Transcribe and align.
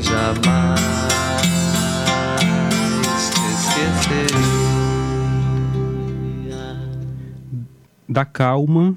Jamais 0.00 0.80
da 8.10 8.24
calma 8.24 8.96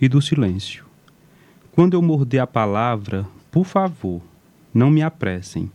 e 0.00 0.08
do 0.08 0.22
silêncio. 0.22 0.86
Quando 1.70 1.92
eu 1.92 2.00
morder 2.00 2.40
a 2.40 2.46
palavra, 2.46 3.26
por 3.50 3.66
favor, 3.66 4.22
não 4.72 4.90
me 4.90 5.02
apressem. 5.02 5.70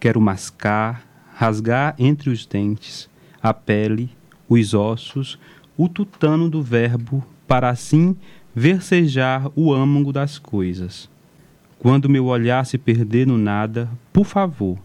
Quero 0.00 0.20
mascar, 0.20 1.06
rasgar 1.32 1.94
entre 1.96 2.28
os 2.28 2.44
dentes 2.44 3.08
a 3.40 3.54
pele, 3.54 4.10
os 4.48 4.74
ossos, 4.74 5.38
o 5.76 5.88
tutano 5.88 6.50
do 6.50 6.60
verbo, 6.60 7.24
para 7.46 7.68
assim 7.68 8.16
versejar 8.52 9.48
o 9.54 9.72
âmago 9.72 10.12
das 10.12 10.40
coisas. 10.40 11.08
Quando 11.82 12.08
meu 12.08 12.26
olhar 12.26 12.64
se 12.64 12.78
perder 12.78 13.26
no 13.26 13.36
nada, 13.36 13.90
por 14.12 14.24
favor, 14.24 14.78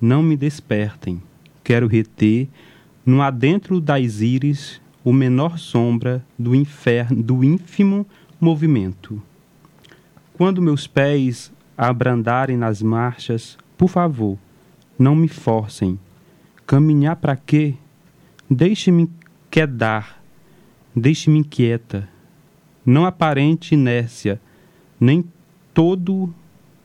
não 0.00 0.24
me 0.24 0.36
despertem. 0.36 1.22
Quero 1.62 1.86
reter, 1.86 2.48
no 3.06 3.22
adentro 3.22 3.80
das 3.80 4.20
íris, 4.20 4.82
o 5.04 5.12
menor 5.12 5.56
sombra 5.56 6.26
do 6.36 6.52
inferno, 6.52 7.22
do 7.22 7.44
ínfimo 7.44 8.04
movimento. 8.40 9.22
Quando 10.32 10.60
meus 10.60 10.84
pés 10.84 11.52
abrandarem 11.78 12.56
nas 12.56 12.82
marchas, 12.82 13.56
por 13.78 13.86
favor, 13.86 14.36
não 14.98 15.14
me 15.14 15.28
forcem. 15.28 15.96
Caminhar 16.66 17.14
para 17.14 17.36
quê? 17.36 17.74
Deixe-me 18.50 19.08
quedar, 19.48 20.20
deixe-me 20.92 21.38
inquieta. 21.38 22.08
Não 22.84 23.06
aparente 23.06 23.74
inércia, 23.74 24.40
nem 24.98 25.24
todo 25.74 26.32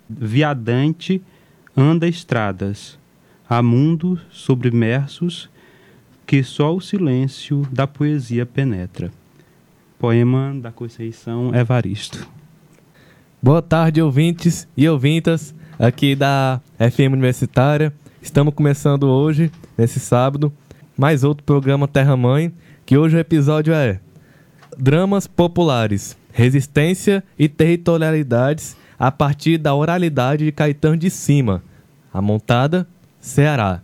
viadante 0.10 1.22
anda 1.76 2.08
estradas. 2.08 2.98
Há 3.50 3.62
mundos 3.62 4.22
submersos 4.30 5.50
que 6.26 6.44
só 6.44 6.76
o 6.76 6.82
silêncio 6.82 7.66
da 7.72 7.88
poesia 7.88 8.46
penetra. 8.46 9.12
Poema 9.98 10.54
da 10.62 10.72
Conceição 10.72 11.56
Evaristo. 11.56 12.28
Boa 13.42 13.62
tarde, 13.62 14.02
ouvintes 14.02 14.68
e 14.76 14.88
ouvintas 14.90 15.56
aqui 15.80 16.16
da 16.16 16.60
FM 16.78 17.14
Universitária. 17.14 17.94
Estamos 18.22 18.54
começando 18.54 19.04
hoje, 19.04 19.52
nesse 19.78 20.00
sábado, 20.00 20.52
mais 20.98 21.24
outro 21.24 21.44
programa 21.44 21.88
Terra 21.88 22.18
Mãe, 22.18 22.52
que 22.86 22.98
hoje 22.98 23.16
o 23.16 23.20
episódio 23.20 23.74
é 23.74 24.00
Dramas 24.78 25.28
Populares, 25.28 26.18
Resistência 26.38 27.24
e 27.40 27.50
Territorialidades 27.50 28.78
a 29.00 29.12
partir 29.12 29.58
da 29.58 29.74
oralidade 29.74 30.46
de 30.46 30.52
Caetano 30.52 30.96
de 30.96 31.10
Cima, 31.10 31.64
a 32.14 32.22
montada 32.22 32.88
Ceará. 33.20 33.82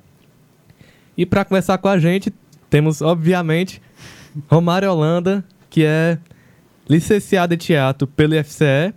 E 1.18 1.26
para 1.26 1.44
conversar 1.44 1.80
com 1.80 1.88
a 1.88 1.98
gente, 1.98 2.32
temos, 2.70 3.02
obviamente, 3.02 3.82
Romário 4.48 4.92
Holanda, 4.92 5.44
que 5.68 5.84
é 5.84 6.20
licenciado 6.88 7.56
em 7.56 7.58
teatro 7.58 8.06
pelo 8.06 8.36
IFCE, 8.36 8.94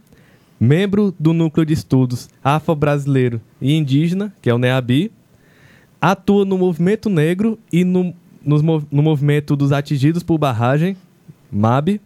membro 0.60 1.14
do 1.18 1.32
Núcleo 1.32 1.64
de 1.64 1.72
Estudos 1.72 2.28
Afro-Brasileiro 2.44 3.40
e 3.58 3.74
Indígena, 3.74 4.34
que 4.42 4.50
é 4.50 4.54
o 4.54 4.58
NEABI, 4.58 5.10
atua 5.98 6.44
no 6.44 6.58
movimento 6.58 7.08
negro 7.08 7.58
e 7.72 7.84
no, 7.84 8.14
no 8.44 9.02
movimento 9.02 9.56
dos 9.56 9.72
atingidos 9.72 10.22
por 10.22 10.36
barragem, 10.36 10.94
MAB, 11.50 11.98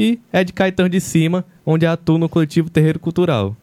e 0.00 0.18
é 0.32 0.42
de 0.42 0.54
Caetano 0.54 0.88
de 0.88 0.98
Cima, 0.98 1.44
onde 1.64 1.84
atua 1.84 2.16
no 2.16 2.26
coletivo 2.26 2.70
Terreiro 2.70 2.98
Cultural. 2.98 3.54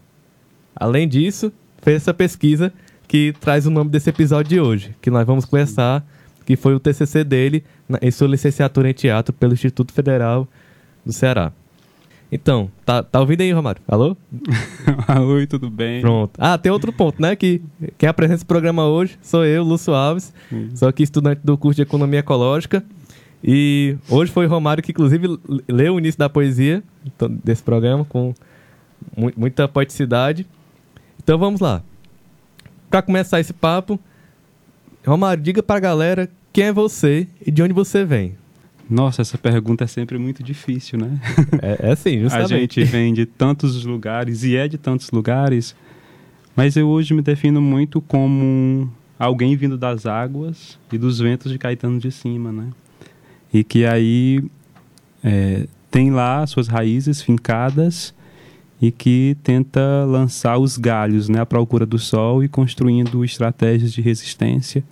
Além 0.75 1.07
disso, 1.07 1.51
fez 1.81 1.97
essa 1.97 2.13
pesquisa 2.13 2.71
que 3.07 3.33
traz 3.41 3.65
o 3.65 3.71
nome 3.71 3.89
desse 3.89 4.11
episódio 4.11 4.49
de 4.49 4.59
hoje, 4.59 4.95
que 5.01 5.09
nós 5.09 5.25
vamos 5.25 5.45
conversar, 5.45 6.05
que 6.45 6.55
foi 6.55 6.75
o 6.75 6.79
TCC 6.79 7.23
dele 7.23 7.63
em 7.99 8.11
sua 8.11 8.27
licenciatura 8.27 8.87
em 8.87 8.93
teatro 8.93 9.33
pelo 9.33 9.53
Instituto 9.53 9.91
Federal 9.91 10.47
do 11.03 11.11
Ceará. 11.11 11.51
Então, 12.31 12.69
tá, 12.85 13.01
tá 13.01 13.19
ouvindo 13.19 13.41
aí, 13.41 13.51
Romário? 13.51 13.81
Alô? 13.87 14.15
Oi, 15.33 15.47
tudo 15.47 15.71
bem? 15.71 16.01
Pronto. 16.01 16.33
Ah, 16.37 16.55
tem 16.55 16.71
outro 16.71 16.93
ponto, 16.93 17.19
né? 17.19 17.35
Que 17.35 17.63
quem 17.97 18.07
apresenta 18.07 18.35
esse 18.35 18.45
programa 18.45 18.85
hoje 18.85 19.17
sou 19.23 19.43
eu, 19.43 19.63
Lúcio 19.63 19.93
Alves. 19.93 20.31
Hum. 20.53 20.69
Sou 20.75 20.87
aqui 20.87 21.01
estudante 21.01 21.41
do 21.43 21.57
curso 21.57 21.77
de 21.77 21.81
Economia 21.81 22.19
Ecológica. 22.19 22.83
E 23.43 23.97
hoje 24.09 24.31
foi 24.31 24.45
o 24.45 24.49
Romário 24.49 24.83
que, 24.83 24.91
inclusive, 24.91 25.39
leu 25.67 25.95
o 25.95 25.99
início 25.99 26.17
da 26.17 26.27
poesia 26.27 26.83
desse 27.43 27.63
programa 27.63 28.03
com 28.05 28.33
muita 29.35 29.67
poeticidade. 29.67 30.45
Então 31.21 31.37
vamos 31.37 31.61
lá 31.61 31.83
para 32.89 33.01
começar 33.01 33.39
esse 33.39 33.53
papo, 33.53 33.99
Romário, 35.05 35.43
diga 35.43 35.61
para 35.61 35.77
a 35.77 35.79
galera 35.79 36.29
quem 36.51 36.65
é 36.65 36.73
você 36.73 37.27
e 37.45 37.51
de 37.51 37.61
onde 37.61 37.73
você 37.73 38.03
vem. 38.03 38.35
Nossa, 38.89 39.21
essa 39.21 39.37
pergunta 39.37 39.83
é 39.83 39.87
sempre 39.87 40.17
muito 40.17 40.41
difícil, 40.41 40.97
né? 40.97 41.19
É, 41.61 41.91
é 41.91 41.95
sim, 41.95 42.21
justamente. 42.21 42.53
A 42.53 42.57
gente 42.57 42.83
vem 42.85 43.13
de 43.13 43.25
tantos 43.25 43.83
lugares 43.83 44.43
e 44.43 44.55
é 44.55 44.67
de 44.67 44.77
tantos 44.77 45.11
lugares, 45.11 45.75
mas 46.55 46.75
eu 46.77 46.87
hoje 46.87 47.13
me 47.13 47.21
defino 47.21 47.61
muito 47.61 47.99
como 48.01 48.89
alguém 49.19 49.55
vindo 49.55 49.77
das 49.77 50.05
águas 50.05 50.79
e 50.91 50.97
dos 50.97 51.19
ventos 51.19 51.51
de 51.51 51.57
Caetano 51.57 51.99
de 51.99 52.11
cima, 52.11 52.51
né? 52.51 52.69
E 53.53 53.63
que 53.63 53.85
aí 53.85 54.43
é, 55.23 55.67
tem 55.89 56.11
lá 56.11 56.45
suas 56.45 56.67
raízes 56.67 57.21
fincadas 57.21 58.13
e 58.81 58.91
que 58.91 59.35
tenta 59.43 60.05
lançar 60.05 60.57
os 60.57 60.77
galhos 60.77 61.27
né, 61.29 61.39
à 61.39 61.45
procura 61.45 61.85
do 61.85 61.97
sol 61.97 62.43
e 62.43 62.47
construindo 62.47 63.25
estratégias 63.25 63.91
de 63.91 64.01
resistência, 64.01 64.83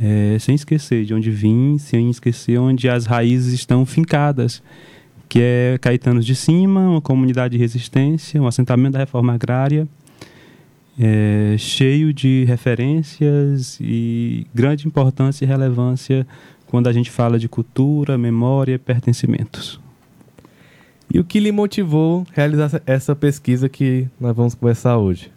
é, 0.00 0.36
sem 0.40 0.54
esquecer 0.54 1.04
de 1.04 1.14
onde 1.14 1.30
vim, 1.30 1.76
sem 1.78 2.08
esquecer 2.10 2.58
onde 2.58 2.88
as 2.88 3.06
raízes 3.06 3.52
estão 3.52 3.84
fincadas, 3.84 4.62
que 5.28 5.38
é 5.40 5.78
Caetanos 5.80 6.24
de 6.24 6.34
Cima, 6.34 6.88
uma 6.88 7.00
comunidade 7.00 7.52
de 7.52 7.58
resistência, 7.58 8.40
um 8.40 8.46
assentamento 8.46 8.92
da 8.92 9.00
reforma 9.00 9.34
agrária, 9.34 9.86
é, 10.98 11.56
cheio 11.58 12.12
de 12.12 12.44
referências 12.44 13.78
e 13.80 14.46
grande 14.54 14.86
importância 14.86 15.44
e 15.44 15.48
relevância 15.48 16.26
quando 16.74 16.88
a 16.88 16.92
gente 16.92 17.08
fala 17.08 17.38
de 17.38 17.48
cultura, 17.48 18.18
memória 18.18 18.74
e 18.74 18.78
pertencimentos. 18.78 19.78
E 21.08 21.20
o 21.20 21.22
que 21.22 21.38
lhe 21.38 21.52
motivou 21.52 22.26
realizar 22.32 22.82
essa 22.84 23.14
pesquisa 23.14 23.68
que 23.68 24.08
nós 24.18 24.34
vamos 24.34 24.56
conversar 24.56 24.98
hoje? 24.98 25.30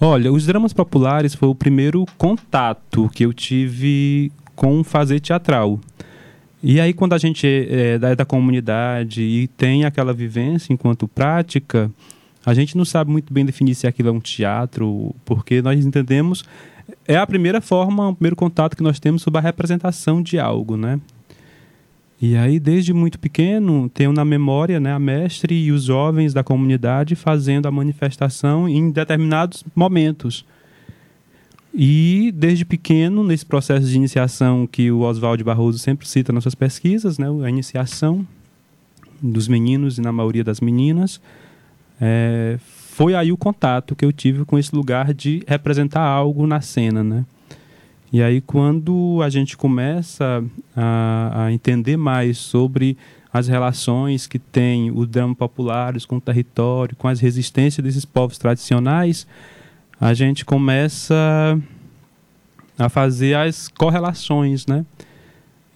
Olha, 0.00 0.32
os 0.32 0.46
dramas 0.46 0.72
populares 0.72 1.34
foi 1.34 1.48
o 1.48 1.54
primeiro 1.54 2.06
contato 2.16 3.10
que 3.12 3.26
eu 3.26 3.32
tive 3.32 4.30
com 4.54 4.84
fazer 4.84 5.18
teatral. 5.18 5.80
E 6.62 6.78
aí, 6.78 6.92
quando 6.92 7.14
a 7.14 7.18
gente 7.18 7.44
é, 7.44 7.94
é 7.94 7.98
da, 7.98 8.14
da 8.14 8.24
comunidade 8.24 9.22
e 9.22 9.48
tem 9.48 9.84
aquela 9.84 10.14
vivência 10.14 10.72
enquanto 10.72 11.08
prática, 11.08 11.90
a 12.44 12.54
gente 12.54 12.76
não 12.76 12.84
sabe 12.84 13.10
muito 13.10 13.34
bem 13.34 13.44
definir 13.44 13.74
se 13.74 13.88
aquilo 13.88 14.10
é 14.10 14.12
um 14.12 14.20
teatro, 14.20 15.12
porque 15.24 15.60
nós 15.60 15.84
entendemos. 15.84 16.44
É 17.06 17.16
a 17.16 17.26
primeira 17.26 17.60
forma, 17.60 18.08
o 18.08 18.14
primeiro 18.14 18.36
contato 18.36 18.76
que 18.76 18.82
nós 18.82 19.00
temos 19.00 19.22
sobre 19.22 19.38
a 19.38 19.42
representação 19.42 20.22
de 20.22 20.38
algo, 20.38 20.76
né? 20.76 21.00
E 22.20 22.34
aí, 22.34 22.58
desde 22.58 22.94
muito 22.94 23.18
pequeno, 23.18 23.90
tenho 23.90 24.10
na 24.12 24.24
memória 24.24 24.80
né, 24.80 24.92
a 24.92 24.98
mestre 24.98 25.54
e 25.54 25.70
os 25.70 25.84
jovens 25.84 26.32
da 26.32 26.42
comunidade 26.42 27.14
fazendo 27.14 27.66
a 27.66 27.70
manifestação 27.70 28.66
em 28.66 28.90
determinados 28.90 29.62
momentos. 29.74 30.46
E 31.74 32.32
desde 32.34 32.64
pequeno, 32.64 33.22
nesse 33.22 33.44
processo 33.44 33.86
de 33.86 33.94
iniciação 33.94 34.66
que 34.66 34.90
o 34.90 35.00
Oswaldo 35.00 35.44
Barroso 35.44 35.78
sempre 35.78 36.08
cita 36.08 36.32
nas 36.32 36.42
suas 36.42 36.54
pesquisas, 36.54 37.18
né, 37.18 37.26
a 37.44 37.50
iniciação 37.50 38.26
dos 39.20 39.46
meninos 39.46 39.98
e 39.98 40.00
na 40.00 40.10
maioria 40.10 40.42
das 40.42 40.58
meninas, 40.58 41.20
é, 42.00 42.58
foi 42.96 43.14
aí 43.14 43.30
o 43.30 43.36
contato 43.36 43.94
que 43.94 44.06
eu 44.06 44.10
tive 44.10 44.46
com 44.46 44.58
esse 44.58 44.74
lugar 44.74 45.12
de 45.12 45.42
representar 45.46 46.00
algo 46.00 46.46
na 46.46 46.62
cena, 46.62 47.04
né? 47.04 47.26
E 48.10 48.22
aí, 48.22 48.40
quando 48.40 49.20
a 49.22 49.28
gente 49.28 49.54
começa 49.54 50.42
a, 50.74 51.44
a 51.44 51.52
entender 51.52 51.98
mais 51.98 52.38
sobre 52.38 52.96
as 53.30 53.48
relações 53.48 54.26
que 54.26 54.38
tem 54.38 54.90
o 54.90 55.04
drama 55.04 55.34
populares 55.34 56.06
com 56.06 56.16
o 56.16 56.20
território, 56.22 56.96
com 56.96 57.06
as 57.06 57.20
resistências 57.20 57.84
desses 57.84 58.06
povos 58.06 58.38
tradicionais, 58.38 59.26
a 60.00 60.14
gente 60.14 60.42
começa 60.42 61.60
a 62.78 62.88
fazer 62.88 63.34
as 63.34 63.68
correlações, 63.68 64.66
né? 64.66 64.86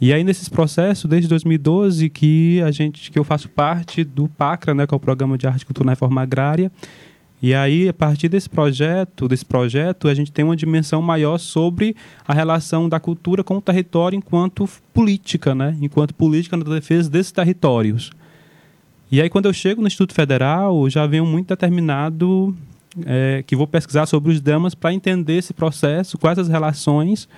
E 0.00 0.14
aí 0.14 0.25
nesses 0.25 0.49
processos, 0.49 1.05
desde 1.05 1.28
2012, 1.28 2.08
que 2.08 2.62
a 2.62 2.70
gente, 2.70 3.11
que 3.11 3.19
eu 3.19 3.25
faço 3.25 3.50
parte 3.50 4.02
do 4.05 4.26
PACRA, 4.26 4.73
né, 4.73 4.87
que 4.87 4.94
é 4.94 4.96
o 4.96 5.00
Programa 5.00 5.37
de 5.37 5.46
Arte, 5.46 5.66
Cultura 5.66 5.84
na 5.84 5.93
Reforma 5.93 6.23
Agrária. 6.23 6.73
E 7.42 7.54
aí, 7.54 7.88
a 7.88 7.92
partir 7.92 8.28
desse 8.28 8.50
projeto, 8.50 9.26
desse 9.26 9.46
projeto, 9.46 10.08
a 10.08 10.14
gente 10.14 10.31
tem 10.31 10.44
uma 10.44 10.56
dimensão 10.56 11.00
maior 11.00 11.38
sobre 11.38 11.96
a 12.28 12.34
relação 12.34 12.87
da 12.87 13.00
cultura 13.00 13.42
com 13.42 13.56
o 13.56 13.62
território 13.62 14.16
enquanto 14.16 14.69
política, 14.92 15.54
né? 15.54 15.76
Enquanto 15.81 16.14
política 16.14 16.56
na 16.56 16.64
defesa 16.64 17.08
desses 17.08 17.32
territórios. 17.32 18.10
E 19.10 19.22
aí, 19.22 19.31
quando 19.31 19.46
eu 19.46 19.52
chego 19.54 19.81
no 19.81 19.88
Instituto 19.88 20.12
Federal, 20.12 20.88
já 20.90 21.06
venho 21.06 21.25
muito 21.25 21.48
determinado 21.48 22.54
é, 23.06 23.42
que 23.46 23.56
vou 23.56 23.66
pesquisar 23.66 24.06
sobre 24.06 24.32
os 24.32 24.40
dramas 24.40 24.75
para 24.75 24.92
entender 24.92 25.38
esse 25.38 25.54
processo, 25.54 26.19
quais 26.19 26.38
as 26.38 26.48
relações. 26.48 27.28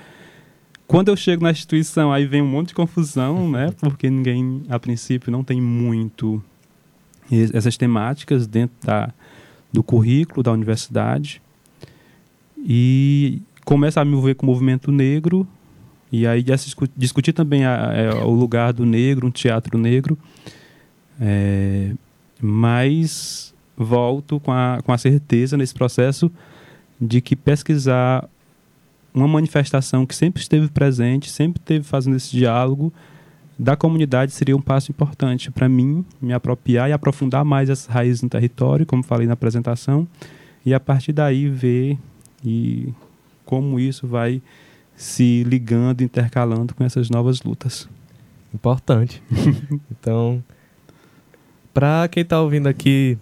Quando 0.87 1.09
eu 1.09 1.17
chego 1.17 1.45
na 1.45 1.51
instituição, 1.51 2.13
aí 2.13 2.27
vem 2.27 2.43
um 2.43 2.47
monte 2.47 2.69
de 2.69 2.75
confusão, 2.75 3.49
né? 3.51 3.73
Porque 3.79 4.11
ninguém, 4.11 4.63
a 4.69 4.79
princípio, 4.79 5.31
não 5.31 5.45
tem 5.45 5.61
muito 5.61 6.43
essas 7.55 7.77
temáticas 7.79 8.47
dentro 8.47 8.77
da, 8.85 9.11
do 9.73 9.83
currículo 9.83 10.43
da 10.43 10.53
universidade. 10.53 11.41
E 12.59 13.41
começa 13.65 14.01
a 14.01 14.05
me 14.05 14.13
envolver 14.13 14.35
com 14.35 14.47
o 14.47 14.51
movimento 14.51 14.93
negro, 14.93 15.47
e 16.11 16.27
aí 16.27 16.45
discutir 16.97 17.33
também 17.33 17.65
a, 17.65 17.91
a, 17.91 17.95
é, 17.95 18.15
o 18.15 18.31
lugar 18.31 18.73
do 18.73 18.85
negro, 18.85 19.27
um 19.27 19.31
teatro 19.31 19.79
negro. 19.79 20.19
É, 21.21 21.93
mas 22.41 23.55
volto 23.77 24.39
com 24.41 24.53
a, 24.53 24.81
com 24.85 24.93
a 24.93 24.99
certeza 24.99 25.57
nesse 25.57 25.73
processo 25.73 26.31
de 27.01 27.21
que 27.21 27.35
pesquisar 27.35 28.29
uma 29.15 29.29
manifestação 29.29 30.07
que 30.07 30.15
sempre 30.15 30.43
esteve 30.43 30.69
presente, 30.69 31.31
sempre 31.31 31.61
esteve 31.61 31.85
fazendo 31.85 32.17
esse 32.17 32.31
diálogo 32.31 32.93
da 33.63 33.77
comunidade 33.77 34.33
seria 34.33 34.57
um 34.57 34.61
passo 34.61 34.91
importante 34.91 35.49
para 35.49 35.69
mim 35.69 36.05
me 36.21 36.33
apropriar 36.33 36.91
e 36.91 36.93
aprofundar 36.93 37.45
mais 37.45 37.71
essas 37.71 37.87
raízes 37.87 38.21
no 38.21 38.29
território, 38.29 38.85
como 38.85 39.05
falei 39.05 39.27
na 39.27 39.35
apresentação, 39.35 40.07
e 40.67 40.75
a 40.75 40.81
partir 40.81 41.13
daí 41.13 41.49
ver 41.49 41.97
e 42.45 42.93
como 43.45 43.79
isso 43.79 44.07
vai 44.07 44.43
se 44.97 45.45
ligando, 45.45 46.03
intercalando 46.03 46.75
com 46.75 46.83
essas 46.83 47.09
novas 47.09 47.43
lutas. 47.43 47.89
Importante. 48.53 49.23
então, 49.91 50.43
para 51.73 52.09
quem 52.09 52.25
está 52.25 52.41
ouvindo 52.41 52.67
aqui 52.67 53.17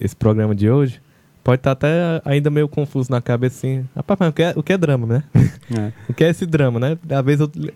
esse 0.00 0.16
programa 0.16 0.56
de 0.56 0.68
hoje, 0.68 1.00
pode 1.48 1.60
estar 1.60 1.74
tá 1.74 1.88
até 1.88 2.30
ainda 2.30 2.50
meio 2.50 2.68
confuso 2.68 3.10
na 3.10 3.22
cabeça 3.22 3.56
assim. 3.56 3.86
Rapaz, 3.96 4.20
mas 4.20 4.28
o 4.28 4.32
que 4.34 4.42
é, 4.42 4.52
o 4.54 4.62
que 4.62 4.70
é 4.70 4.76
drama, 4.76 5.06
né? 5.06 5.22
É. 5.34 5.92
o 6.06 6.12
que 6.12 6.22
é 6.22 6.28
esse 6.28 6.44
drama, 6.44 6.78
né? 6.78 6.98
Às 7.08 7.24
vezes 7.24 7.40
eu 7.40 7.72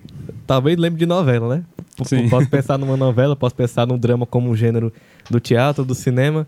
talvez 0.46 0.76
lembre 0.76 0.98
de 0.98 1.06
novela, 1.06 1.56
né? 1.56 1.64
Sim. 2.04 2.28
Posso 2.28 2.50
pensar 2.50 2.76
numa 2.76 2.98
novela, 2.98 3.34
posso 3.34 3.54
pensar 3.54 3.86
num 3.86 3.96
drama 3.96 4.26
como 4.26 4.50
um 4.50 4.54
gênero 4.54 4.92
do 5.30 5.40
teatro, 5.40 5.86
do 5.86 5.94
cinema, 5.94 6.46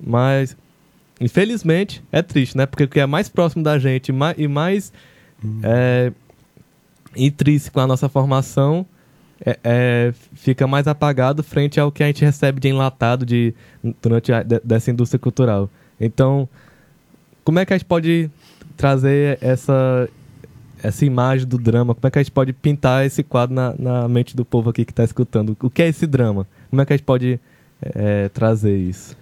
mas 0.00 0.56
infelizmente 1.20 2.02
é 2.10 2.22
triste, 2.22 2.56
né? 2.56 2.64
Porque 2.64 2.84
o 2.84 2.88
que 2.88 3.00
é 3.00 3.06
mais 3.06 3.28
próximo 3.28 3.62
da 3.62 3.78
gente 3.78 4.10
e 4.38 4.48
mais 4.48 4.94
hum. 5.44 5.60
é, 5.62 6.10
intrínseco 7.14 7.80
à 7.80 7.86
nossa 7.86 8.08
formação 8.08 8.86
é, 9.44 9.58
é, 9.62 10.14
fica 10.32 10.66
mais 10.66 10.86
apagado 10.86 11.42
frente 11.42 11.78
ao 11.78 11.92
que 11.92 12.02
a 12.02 12.06
gente 12.06 12.24
recebe 12.24 12.58
de 12.58 12.68
enlatado 12.68 13.26
de, 13.26 13.54
durante 14.00 14.32
a, 14.32 14.42
de, 14.42 14.58
dessa 14.64 14.90
indústria 14.90 15.18
cultural. 15.18 15.68
Então, 16.04 16.48
como 17.44 17.58
é 17.58 17.64
que 17.64 17.72
a 17.72 17.78
gente 17.78 17.86
pode 17.86 18.28
trazer 18.76 19.38
essa, 19.40 20.08
essa 20.82 21.04
imagem 21.04 21.46
do 21.46 21.56
drama? 21.56 21.94
Como 21.94 22.06
é 22.06 22.10
que 22.10 22.18
a 22.18 22.22
gente 22.22 22.32
pode 22.32 22.52
pintar 22.52 23.06
esse 23.06 23.22
quadro 23.22 23.54
na, 23.54 23.74
na 23.78 24.08
mente 24.08 24.36
do 24.36 24.44
povo 24.44 24.70
aqui 24.70 24.84
que 24.84 24.92
está 24.92 25.04
escutando? 25.04 25.56
O 25.62 25.70
que 25.70 25.82
é 25.82 25.88
esse 25.88 26.06
drama? 26.06 26.46
Como 26.68 26.82
é 26.82 26.84
que 26.84 26.92
a 26.92 26.96
gente 26.96 27.06
pode 27.06 27.40
é, 27.80 28.28
trazer 28.28 28.76
isso? 28.76 29.16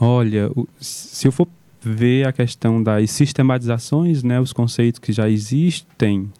Olha, 0.00 0.50
se 0.80 1.28
eu 1.28 1.32
for 1.32 1.46
ver 1.80 2.26
a 2.26 2.32
questão 2.32 2.82
das 2.82 3.10
sistematizações, 3.10 4.22
né, 4.22 4.40
os 4.40 4.52
conceitos 4.52 4.98
que 4.98 5.12
já 5.12 5.28
existem 5.28 6.30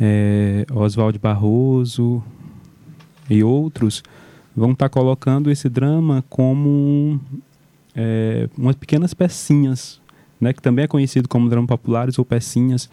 é, 0.00 0.64
Oswald 0.72 1.18
Barroso 1.18 2.22
e 3.28 3.42
outros 3.42 4.02
vão 4.56 4.72
estar 4.72 4.88
tá 4.88 4.92
colocando 4.92 5.50
esse 5.50 5.68
drama 5.68 6.24
como 6.28 7.20
é, 8.00 8.48
umas 8.56 8.76
pequenas 8.76 9.12
pecinhas, 9.12 10.00
né, 10.40 10.52
que 10.52 10.62
também 10.62 10.84
é 10.84 10.88
conhecido 10.88 11.28
como 11.28 11.48
drama 11.48 11.66
populares 11.66 12.16
ou 12.16 12.24
pecinhas, 12.24 12.88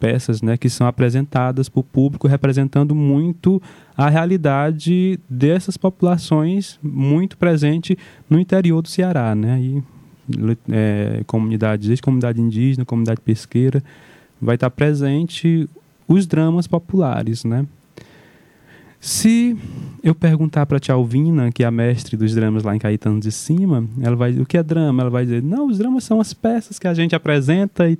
peças 0.00 0.42
né, 0.42 0.56
que 0.56 0.68
são 0.68 0.84
apresentadas 0.84 1.68
para 1.68 1.78
o 1.78 1.84
público 1.84 2.26
representando 2.26 2.92
muito 2.92 3.62
a 3.96 4.08
realidade 4.08 5.16
dessas 5.30 5.76
populações 5.76 6.76
muito 6.82 7.38
presente 7.38 7.96
no 8.28 8.40
interior 8.40 8.82
do 8.82 8.88
Ceará, 8.88 9.32
né, 9.32 9.60
e, 9.60 9.82
é, 10.72 11.22
comunidades, 11.24 11.86
desde 11.86 12.02
comunidade 12.02 12.40
indígena, 12.40 12.84
comunidade 12.84 13.20
pesqueira, 13.20 13.80
vai 14.40 14.56
estar 14.56 14.70
presente 14.70 15.68
os 16.08 16.26
dramas 16.26 16.66
populares, 16.66 17.44
né? 17.44 17.64
Se 19.04 19.58
eu 20.00 20.14
perguntar 20.14 20.64
para 20.64 20.76
a 20.76 20.80
tia 20.80 20.94
Alvina, 20.94 21.50
que 21.50 21.64
é 21.64 21.66
a 21.66 21.72
mestre 21.72 22.16
dos 22.16 22.36
dramas 22.36 22.62
lá 22.62 22.76
em 22.76 22.78
Caetano 22.78 23.18
de 23.18 23.32
Cima, 23.32 23.84
ela 24.00 24.14
vai 24.14 24.30
dizer, 24.30 24.42
o 24.42 24.46
que 24.46 24.56
é 24.56 24.62
drama? 24.62 25.02
Ela 25.02 25.10
vai 25.10 25.24
dizer, 25.24 25.42
não, 25.42 25.66
os 25.66 25.78
dramas 25.78 26.04
são 26.04 26.20
as 26.20 26.32
peças 26.32 26.78
que 26.78 26.86
a 26.86 26.94
gente 26.94 27.12
apresenta 27.12 27.90
e, 27.90 27.98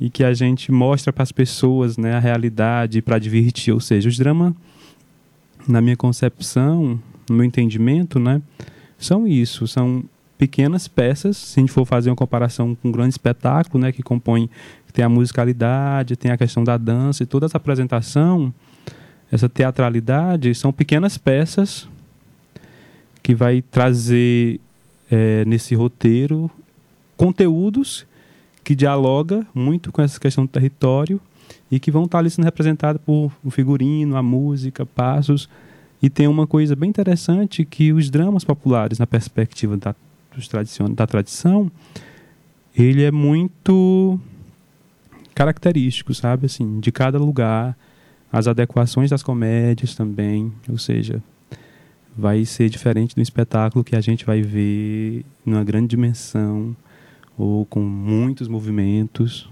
e 0.00 0.08
que 0.08 0.24
a 0.24 0.32
gente 0.32 0.72
mostra 0.72 1.12
para 1.12 1.22
as 1.22 1.30
pessoas 1.30 1.98
né, 1.98 2.14
a 2.14 2.18
realidade 2.18 3.02
para 3.02 3.18
divertir. 3.18 3.74
Ou 3.74 3.80
seja, 3.80 4.08
os 4.08 4.16
dramas, 4.16 4.54
na 5.68 5.82
minha 5.82 5.98
concepção, 5.98 6.98
no 7.28 7.36
meu 7.36 7.44
entendimento, 7.44 8.18
né, 8.18 8.40
são 8.96 9.28
isso, 9.28 9.68
são 9.68 10.02
pequenas 10.38 10.88
peças, 10.88 11.36
se 11.36 11.60
a 11.60 11.62
gente 11.62 11.72
for 11.72 11.84
fazer 11.84 12.08
uma 12.08 12.16
comparação 12.16 12.74
com 12.74 12.88
um 12.88 12.92
grande 12.92 13.10
espetáculo, 13.10 13.84
né, 13.84 13.92
que 13.92 14.02
compõe 14.02 14.48
tem 14.94 15.04
a 15.04 15.10
musicalidade, 15.10 16.16
tem 16.16 16.30
a 16.30 16.38
questão 16.38 16.64
da 16.64 16.78
dança 16.78 17.22
e 17.22 17.26
toda 17.26 17.44
essa 17.44 17.58
apresentação, 17.58 18.52
essa 19.30 19.48
teatralidade, 19.48 20.54
são 20.54 20.72
pequenas 20.72 21.18
peças 21.18 21.88
que 23.22 23.34
vai 23.34 23.62
trazer 23.62 24.60
é, 25.10 25.44
nesse 25.44 25.74
roteiro 25.74 26.50
conteúdos 27.16 28.06
que 28.62 28.74
dialoga 28.74 29.46
muito 29.54 29.90
com 29.92 30.02
essa 30.02 30.18
questão 30.18 30.44
do 30.44 30.50
território 30.50 31.20
e 31.70 31.78
que 31.80 31.90
vão 31.90 32.04
estar 32.04 32.18
ali 32.18 32.30
sendo 32.30 32.44
representados 32.44 33.00
por 33.04 33.32
o 33.44 33.50
figurino, 33.50 34.16
a 34.16 34.22
música, 34.22 34.84
passos. 34.84 35.48
E 36.02 36.10
tem 36.10 36.28
uma 36.28 36.46
coisa 36.46 36.76
bem 36.76 36.90
interessante 36.90 37.64
que 37.64 37.92
os 37.92 38.10
dramas 38.10 38.44
populares, 38.44 38.98
na 38.98 39.06
perspectiva 39.06 39.76
da, 39.76 39.94
dos 40.34 40.48
da 40.94 41.06
tradição, 41.06 41.70
ele 42.76 43.02
é 43.02 43.10
muito 43.10 44.20
característico, 45.34 46.14
sabe? 46.14 46.46
Assim, 46.46 46.80
de 46.80 46.92
cada 46.92 47.18
lugar, 47.18 47.76
as 48.32 48.46
adequações 48.46 49.10
das 49.10 49.22
comédias 49.22 49.94
também, 49.94 50.52
ou 50.68 50.78
seja, 50.78 51.22
vai 52.16 52.44
ser 52.44 52.68
diferente 52.68 53.14
do 53.14 53.22
espetáculo 53.22 53.84
que 53.84 53.94
a 53.94 54.00
gente 54.00 54.24
vai 54.24 54.42
ver 54.42 55.24
numa 55.44 55.62
grande 55.62 55.88
dimensão 55.88 56.76
ou 57.36 57.64
com 57.66 57.80
muitos 57.80 58.48
movimentos. 58.48 59.48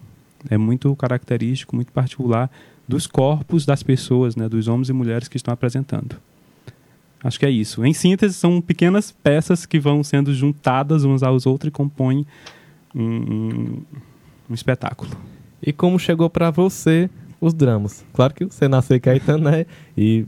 É 0.50 0.58
muito 0.58 0.94
característico, 0.96 1.74
muito 1.74 1.92
particular 1.92 2.50
dos 2.86 3.06
corpos 3.06 3.64
das 3.64 3.82
pessoas, 3.82 4.36
né, 4.36 4.48
dos 4.48 4.68
homens 4.68 4.88
e 4.88 4.92
mulheres 4.92 5.28
que 5.28 5.36
estão 5.36 5.54
apresentando. 5.54 6.16
Acho 7.22 7.38
que 7.38 7.46
é 7.46 7.50
isso. 7.50 7.84
Em 7.84 7.94
síntese, 7.94 8.34
são 8.34 8.60
pequenas 8.60 9.10
peças 9.10 9.64
que 9.64 9.80
vão 9.80 10.04
sendo 10.04 10.34
juntadas 10.34 11.04
umas 11.04 11.22
aos 11.22 11.46
outros 11.46 11.68
e 11.68 11.70
compõem 11.70 12.26
um, 12.94 13.02
um, 13.02 13.82
um 14.50 14.54
espetáculo 14.54 15.10
e 15.64 15.72
como 15.72 15.98
chegou 15.98 16.28
para 16.28 16.50
você 16.50 17.08
os 17.40 17.54
dramas. 17.54 18.04
Claro 18.12 18.34
que 18.34 18.44
você 18.44 18.68
nasceu 18.68 18.96
em 18.96 19.00
Caetano, 19.00 19.50
né? 19.50 19.66
E 19.96 20.26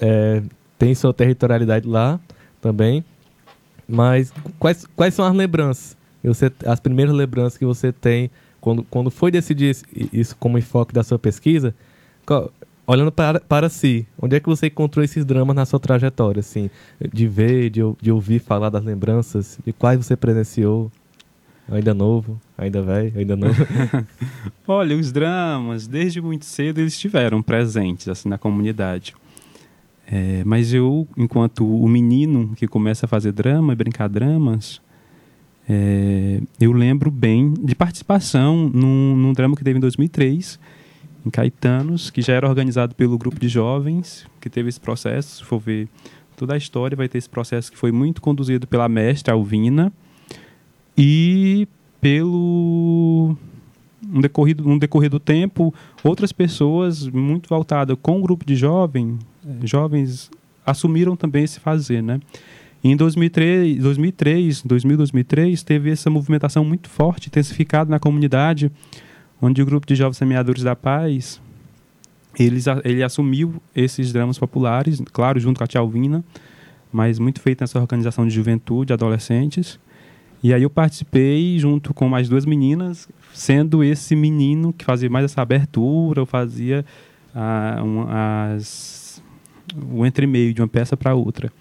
é, 0.00 0.42
tem 0.78 0.94
sua 0.94 1.12
territorialidade 1.12 1.88
lá 1.88 2.20
também. 2.60 3.04
Mas 3.88 4.32
quais, 4.58 4.86
quais 4.96 5.14
são 5.14 5.24
as 5.24 5.34
lembranças? 5.34 5.96
Você, 6.24 6.50
as 6.66 6.80
primeiras 6.80 7.14
lembranças 7.14 7.58
que 7.58 7.66
você 7.66 7.92
tem 7.92 8.30
quando, 8.60 8.84
quando 8.84 9.10
foi 9.10 9.30
decidir 9.30 9.76
isso 10.12 10.36
como 10.36 10.56
enfoque 10.56 10.94
da 10.94 11.02
sua 11.02 11.18
pesquisa? 11.18 11.74
olhando 12.86 13.12
para, 13.12 13.40
para 13.40 13.68
si, 13.68 14.06
onde 14.20 14.36
é 14.36 14.40
que 14.40 14.48
você 14.48 14.66
encontrou 14.66 15.04
esses 15.04 15.24
dramas 15.24 15.54
na 15.54 15.64
sua 15.64 15.80
trajetória? 15.80 16.40
Assim, 16.40 16.70
de 17.12 17.26
ver, 17.26 17.70
de, 17.70 17.80
de 18.00 18.12
ouvir 18.12 18.38
falar 18.38 18.70
das 18.70 18.84
lembranças, 18.84 19.58
de 19.64 19.72
quais 19.72 20.04
você 20.04 20.16
presenciou? 20.16 20.90
Ainda 21.70 21.94
novo, 21.94 22.40
ainda 22.62 22.82
velho, 22.82 23.12
ainda 23.18 23.36
novo. 23.36 23.66
Olha, 24.66 24.96
os 24.96 25.12
dramas, 25.12 25.86
desde 25.86 26.20
muito 26.20 26.44
cedo, 26.44 26.80
eles 26.80 26.94
estiveram 26.94 27.42
presentes 27.42 28.08
assim, 28.08 28.28
na 28.28 28.38
comunidade. 28.38 29.14
É, 30.06 30.42
mas 30.44 30.74
eu, 30.74 31.06
enquanto 31.16 31.66
o 31.66 31.88
menino 31.88 32.52
que 32.56 32.66
começa 32.68 33.06
a 33.06 33.08
fazer 33.08 33.32
drama 33.32 33.72
e 33.72 33.76
brincar 33.76 34.08
dramas, 34.08 34.80
É, 35.68 36.40
eu 36.60 36.72
lembro 36.72 37.08
bem 37.08 37.54
de 37.54 37.74
participação 37.74 38.68
num, 38.68 39.14
num 39.16 39.32
drama 39.32 39.54
que 39.54 39.62
teve 39.62 39.78
em 39.78 39.80
2003, 39.80 40.58
em 41.24 41.30
Caetanos, 41.30 42.10
que 42.10 42.20
já 42.20 42.32
era 42.34 42.48
organizado 42.48 42.96
pelo 42.96 43.16
grupo 43.16 43.38
de 43.38 43.48
jovens, 43.48 44.26
que 44.40 44.50
teve 44.50 44.68
esse 44.68 44.80
processo. 44.80 45.36
Se 45.36 45.44
for 45.44 45.60
ver 45.60 45.88
toda 46.36 46.54
a 46.54 46.56
história, 46.56 46.96
vai 46.96 47.08
ter 47.08 47.18
esse 47.18 47.28
processo 47.30 47.70
que 47.70 47.78
foi 47.78 47.92
muito 47.92 48.20
conduzido 48.20 48.66
pela 48.66 48.88
mestra 48.88 49.34
Alvina 49.34 49.92
e 50.98 51.61
um 54.12 54.20
decorrer, 54.20 54.56
um 54.64 54.78
decorrer 54.78 55.10
do 55.10 55.18
tempo, 55.18 55.74
outras 56.04 56.32
pessoas 56.32 57.08
muito 57.08 57.48
voltadas 57.48 57.96
com 58.02 58.18
o 58.18 58.22
grupo 58.22 58.44
de 58.44 58.54
jovem, 58.54 59.18
eh, 59.44 59.66
jovens 59.66 60.30
assumiram 60.64 61.16
também 61.16 61.44
esse 61.44 61.58
fazer, 61.58 62.02
né? 62.02 62.20
Em 62.84 62.96
2003, 62.96 63.78
2003, 63.78 64.62
2000, 64.62 64.96
2003, 64.96 65.62
teve 65.62 65.90
essa 65.90 66.10
movimentação 66.10 66.64
muito 66.64 66.88
forte, 66.88 67.28
intensificada 67.28 67.88
na 67.88 67.98
comunidade, 67.98 68.70
onde 69.40 69.62
o 69.62 69.66
grupo 69.66 69.86
de 69.86 69.94
jovens 69.94 70.16
semeadores 70.16 70.64
da 70.64 70.74
paz, 70.74 71.40
eles, 72.38 72.66
ele 72.84 73.02
assumiu 73.02 73.54
esses 73.74 74.12
dramas 74.12 74.38
populares, 74.38 75.00
claro, 75.12 75.38
junto 75.38 75.58
com 75.58 75.64
a 75.64 75.66
Tia 75.66 75.80
Alvina, 75.80 76.24
mas 76.92 77.18
muito 77.18 77.40
feito 77.40 77.60
nessa 77.60 77.78
organização 77.78 78.26
de 78.26 78.34
juventude, 78.34 78.92
adolescentes. 78.92 79.78
E 80.42 80.52
aí 80.52 80.62
eu 80.62 80.70
participei 80.70 81.58
junto 81.58 81.94
com 81.94 82.08
mais 82.08 82.28
duas 82.28 82.44
meninas, 82.44 83.08
sendo 83.32 83.84
esse 83.84 84.16
menino 84.16 84.72
que 84.72 84.84
fazia 84.84 85.08
mais 85.08 85.24
essa 85.24 85.40
abertura, 85.40 86.20
eu 86.20 86.26
fazia 86.26 86.84
ah, 87.34 87.80
um, 87.84 88.06
as, 88.08 89.22
o 89.90 90.04
entremeio 90.04 90.52
de 90.52 90.60
uma 90.60 90.68
peça 90.68 90.96
para 90.96 91.14
outra. 91.14 91.52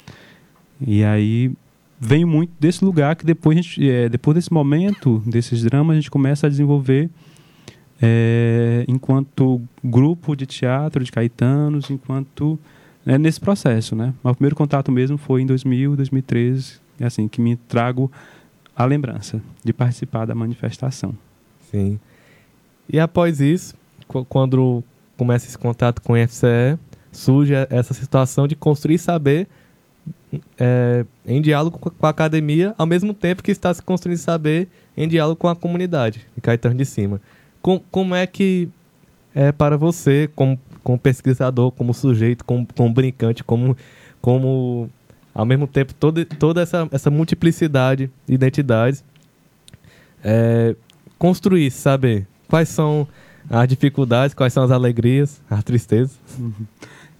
E 0.86 1.04
aí 1.04 1.52
vem 2.00 2.26
muito 2.26 2.52
desse 2.60 2.84
lugar 2.84 3.16
que 3.16 3.24
depois, 3.24 3.56
gente, 3.58 3.88
é, 3.88 4.10
depois 4.10 4.34
desse 4.34 4.52
momento, 4.52 5.22
desses 5.28 5.62
dramas, 5.62 5.94
a 5.94 6.00
gente 6.00 6.10
começa 6.10 6.48
a 6.48 6.50
desenvolver 6.50 7.08
é, 8.02 8.84
enquanto 8.88 9.62
grupo 9.84 10.36
de 10.36 10.48
teatro 10.48 11.04
de 11.04 11.12
caetanos, 11.12 11.92
enquanto 11.92 12.58
é, 13.06 13.18
nesse 13.20 13.40
processo, 13.40 13.96
né? 13.96 14.14
Mas 14.24 14.34
o 14.34 14.36
primeiro 14.36 14.56
contato 14.56 14.92
mesmo 14.92 15.20
foi 15.20 15.44
em 15.44 15.46
2000, 15.46 15.96
2013, 15.96 16.80
é 17.00 17.06
assim 17.06 17.28
que 17.28 17.40
me 17.40 17.56
trago 17.56 18.12
a 18.76 18.86
lembrança 18.86 19.42
de 19.64 19.74
participar 19.74 20.26
da 20.26 20.36
manifestação. 20.36 21.16
Sim. 21.70 22.00
E 22.90 23.00
após 23.00 23.40
isso, 23.40 23.76
quando 24.28 24.84
começa 25.18 25.48
esse 25.48 25.58
contato 25.58 26.02
com 26.02 26.14
o 26.14 26.28
FCE, 26.28 26.78
surge 27.12 27.54
essa 27.70 27.94
situação 27.94 28.48
de 28.48 28.56
construir 28.56 28.98
saber 28.98 29.48
é, 30.60 31.06
em 31.26 31.42
diálogo 31.42 31.78
com 31.78 32.06
a 32.06 32.10
academia, 32.10 32.74
ao 32.78 32.86
mesmo 32.86 33.14
tempo 33.14 33.44
que 33.44 33.52
está 33.52 33.74
se 33.74 33.82
construindo 33.82 34.18
saber 34.18 34.68
em 34.96 35.08
diálogo 35.08 35.36
com 35.36 35.48
a 35.48 35.56
comunidade, 35.56 36.26
de 36.36 36.42
Caetano 36.42 36.76
de 36.76 36.86
Cima. 36.86 37.22
Com, 37.62 37.80
como 37.92 38.16
é 38.16 38.26
que 38.26 38.70
é 39.36 39.52
para 39.52 39.78
você, 39.78 40.30
como, 40.36 40.60
como 40.84 40.98
pesquisador, 40.98 41.72
como 41.72 41.94
sujeito, 41.94 42.44
como, 42.44 42.68
como 42.76 42.94
brincante, 42.94 43.44
como, 43.44 43.78
como 44.22 44.90
ao 45.34 45.46
mesmo 45.46 45.68
tempo 45.68 45.94
toda, 45.94 46.26
toda 46.26 46.62
essa, 46.62 46.88
essa 46.92 47.10
multiplicidade 47.10 48.10
de 48.28 48.34
identidades, 48.34 49.04
é, 50.24 50.76
construir, 51.18 51.72
saber 51.72 52.28
quais 52.48 52.70
são 52.70 53.08
as 53.50 53.68
dificuldades, 53.68 54.34
quais 54.34 54.54
são 54.54 54.64
as 54.64 54.72
alegrias, 54.72 55.42
as 55.50 55.64
tristezas. 55.64 56.18
Uhum 56.38 56.54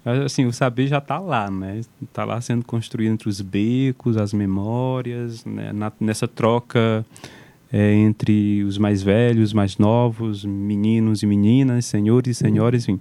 assim, 0.04 0.46
o 0.46 0.54
saber 0.54 0.88
já 0.88 0.98
está 0.98 1.20
lá, 1.20 1.50
né? 1.50 1.82
Está 2.02 2.26
lá 2.26 2.42
sendo 2.42 2.66
construído 2.66 3.12
entre 3.12 3.30
os 3.30 3.40
becos, 3.42 4.18
as 4.18 4.34
memórias, 4.34 5.46
né? 5.46 5.72
Na, 5.72 5.92
nessa 6.00 6.28
troca 6.28 7.06
é, 7.72 7.94
entre 7.94 8.64
os 8.64 8.78
mais 8.78 9.04
velhos, 9.04 9.50
os 9.50 9.54
mais 9.54 9.78
novos, 9.78 10.44
meninos 10.44 11.24
e 11.24 11.26
meninas, 11.26 11.86
senhores 11.86 12.38
e 12.38 12.40
senhoras, 12.40 12.88
enfim, 12.88 13.00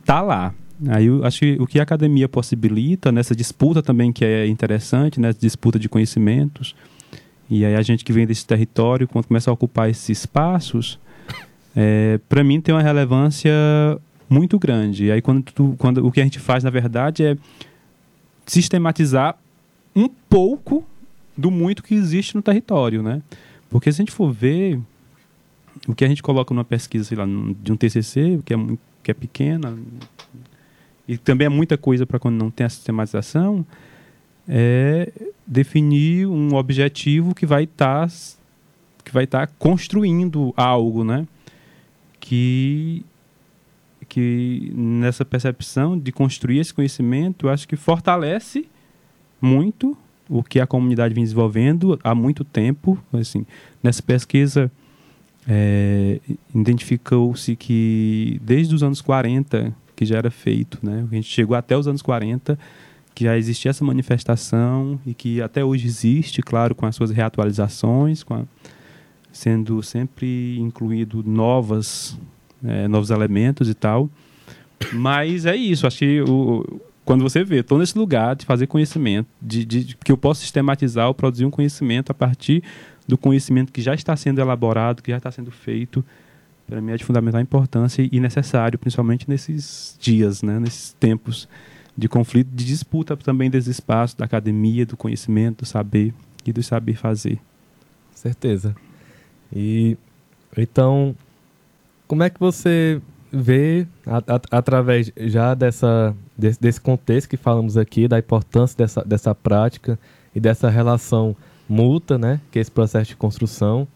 está 0.00 0.20
lá. 0.20 0.54
Aí 0.88 1.06
eu 1.06 1.24
acho 1.24 1.40
que 1.40 1.56
o 1.60 1.66
que 1.66 1.78
a 1.78 1.82
academia 1.82 2.28
possibilita 2.28 3.12
nessa 3.12 3.34
disputa 3.34 3.82
também 3.82 4.12
que 4.12 4.24
é 4.24 4.46
interessante, 4.46 5.20
nessa 5.20 5.36
né? 5.36 5.40
disputa 5.40 5.78
de 5.78 5.88
conhecimentos, 5.88 6.74
e 7.48 7.64
aí 7.64 7.74
a 7.74 7.82
gente 7.82 8.04
que 8.04 8.12
vem 8.12 8.26
desse 8.26 8.46
território, 8.46 9.06
quando 9.06 9.26
começa 9.26 9.50
a 9.50 9.54
ocupar 9.54 9.90
esses 9.90 10.08
espaços, 10.08 10.98
é, 11.76 12.18
para 12.28 12.42
mim 12.42 12.60
tem 12.60 12.74
uma 12.74 12.82
relevância 12.82 13.52
muito 14.28 14.58
grande. 14.58 15.06
E 15.06 15.12
aí 15.12 15.20
quando, 15.20 15.42
tu, 15.44 15.74
quando 15.78 16.06
o 16.06 16.10
que 16.10 16.20
a 16.20 16.24
gente 16.24 16.38
faz, 16.38 16.64
na 16.64 16.70
verdade, 16.70 17.24
é 17.24 17.36
sistematizar 18.46 19.38
um 19.94 20.08
pouco 20.08 20.84
do 21.36 21.50
muito 21.50 21.82
que 21.82 21.94
existe 21.94 22.34
no 22.34 22.42
território, 22.42 23.02
né? 23.02 23.22
Porque 23.70 23.92
se 23.92 24.00
a 24.00 24.02
gente 24.02 24.12
for 24.12 24.32
ver 24.32 24.80
o 25.86 25.94
que 25.94 26.04
a 26.04 26.08
gente 26.08 26.22
coloca 26.22 26.52
numa 26.54 26.64
pesquisa, 26.64 27.04
sei 27.04 27.16
lá, 27.16 27.26
de 27.26 27.72
um 27.72 27.76
TCC, 27.76 28.40
que 28.44 28.54
é, 28.54 28.56
que 29.02 29.10
é 29.10 29.14
pequena, 29.14 29.76
e 31.06 31.16
também 31.16 31.46
é 31.46 31.48
muita 31.48 31.76
coisa 31.76 32.06
para 32.06 32.18
quando 32.18 32.36
não 32.36 32.50
tem 32.50 32.66
a 32.66 32.70
sistematização, 32.70 33.66
é 34.48 35.12
definir 35.46 36.26
um 36.26 36.54
objetivo 36.54 37.34
que 37.34 37.46
vai 37.46 37.64
estar 37.64 38.08
tá, 38.08 38.14
que 39.04 39.12
vai 39.12 39.24
estar 39.24 39.46
tá 39.46 39.52
construindo 39.58 40.52
algo, 40.56 41.04
né? 41.04 41.26
Que 42.20 43.04
que 44.08 44.70
nessa 44.74 45.24
percepção 45.24 45.98
de 45.98 46.12
construir 46.12 46.58
esse 46.58 46.74
conhecimento, 46.74 47.46
eu 47.46 47.50
acho 47.50 47.66
que 47.66 47.76
fortalece 47.76 48.68
muito 49.40 49.96
o 50.28 50.42
que 50.42 50.60
a 50.60 50.66
comunidade 50.66 51.14
vem 51.14 51.24
desenvolvendo 51.24 51.98
há 52.04 52.14
muito 52.14 52.44
tempo. 52.44 52.98
Assim, 53.10 53.46
nessa 53.82 54.02
pesquisa, 54.02 54.70
é, 55.48 56.20
identificou-se 56.54 57.56
que 57.56 58.38
desde 58.42 58.74
os 58.74 58.82
anos 58.82 59.00
40 59.00 59.74
que 60.02 60.08
já 60.08 60.18
era 60.18 60.30
feito, 60.30 60.78
né? 60.82 61.06
A 61.10 61.14
gente 61.14 61.28
chegou 61.28 61.56
até 61.56 61.76
os 61.76 61.86
anos 61.86 62.02
40 62.02 62.58
que 63.14 63.24
já 63.24 63.36
existia 63.36 63.70
essa 63.70 63.84
manifestação 63.84 64.98
e 65.06 65.12
que 65.12 65.42
até 65.42 65.62
hoje 65.62 65.86
existe, 65.86 66.40
claro, 66.40 66.74
com 66.74 66.86
as 66.86 66.96
suas 66.96 67.10
reatualizações, 67.10 68.24
a, 68.30 68.42
sendo 69.30 69.82
sempre 69.82 70.58
incluído 70.58 71.22
novas 71.22 72.18
é, 72.64 72.88
novos 72.88 73.10
elementos 73.10 73.68
e 73.68 73.74
tal. 73.74 74.08
Mas 74.92 75.46
é 75.46 75.54
isso, 75.54 75.86
acho 75.86 75.98
que 75.98 76.22
o, 76.22 76.80
quando 77.04 77.22
você 77.22 77.44
vê, 77.44 77.60
estou 77.60 77.78
nesse 77.78 77.96
lugar 77.96 78.34
de 78.36 78.44
fazer 78.44 78.66
conhecimento, 78.66 79.28
de, 79.40 79.64
de, 79.64 79.96
que 79.96 80.10
eu 80.10 80.16
posso 80.16 80.40
sistematizar 80.40 81.08
ou 81.08 81.14
produzir 81.14 81.44
um 81.44 81.50
conhecimento 81.50 82.10
a 82.10 82.14
partir 82.14 82.62
do 83.06 83.18
conhecimento 83.18 83.72
que 83.72 83.82
já 83.82 83.94
está 83.94 84.16
sendo 84.16 84.40
elaborado, 84.40 85.02
que 85.02 85.10
já 85.10 85.16
está 85.18 85.30
sendo 85.30 85.50
feito, 85.50 86.04
para 86.72 86.80
mim 86.80 86.92
é 86.92 86.96
de 86.96 87.04
fundamental 87.04 87.38
importância 87.38 88.08
e 88.10 88.18
necessário, 88.18 88.78
principalmente 88.78 89.28
nesses 89.28 89.94
dias, 90.00 90.42
né, 90.42 90.58
nesses 90.58 90.94
tempos 90.94 91.46
de 91.94 92.08
conflito, 92.08 92.48
de 92.48 92.64
disputa 92.64 93.14
também 93.14 93.50
desse 93.50 93.70
espaço 93.70 94.16
da 94.16 94.24
academia, 94.24 94.86
do 94.86 94.96
conhecimento, 94.96 95.58
do 95.58 95.66
saber 95.66 96.14
e 96.46 96.50
do 96.50 96.62
saber 96.62 96.94
fazer. 96.94 97.38
Certeza. 98.14 98.74
E 99.54 99.98
então 100.56 101.14
como 102.08 102.22
é 102.22 102.30
que 102.30 102.40
você 102.40 103.02
vê, 103.30 103.86
a, 104.06 104.16
a, 104.18 104.40
através 104.58 105.12
já 105.16 105.52
dessa, 105.52 106.16
desse, 106.36 106.58
desse, 106.58 106.80
contexto 106.80 107.28
que 107.28 107.36
falamos 107.36 107.76
aqui, 107.76 108.08
da 108.08 108.18
importância 108.18 108.78
dessa, 108.78 109.04
dessa 109.04 109.34
prática 109.34 109.98
e 110.34 110.40
dessa 110.40 110.70
relação 110.70 111.36
mútua, 111.68 112.16
né, 112.16 112.40
que 112.50 112.58
é 112.58 112.62
esse 112.62 112.70
processo 112.70 113.10
de 113.10 113.16
construção, 113.16 113.86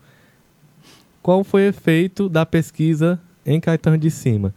qual 1.26 1.42
foi 1.42 1.66
o 1.66 1.68
efeito 1.70 2.28
da 2.28 2.46
pesquisa 2.46 3.20
em 3.44 3.58
Caetano 3.58 3.98
de 3.98 4.12
Cima? 4.12 4.54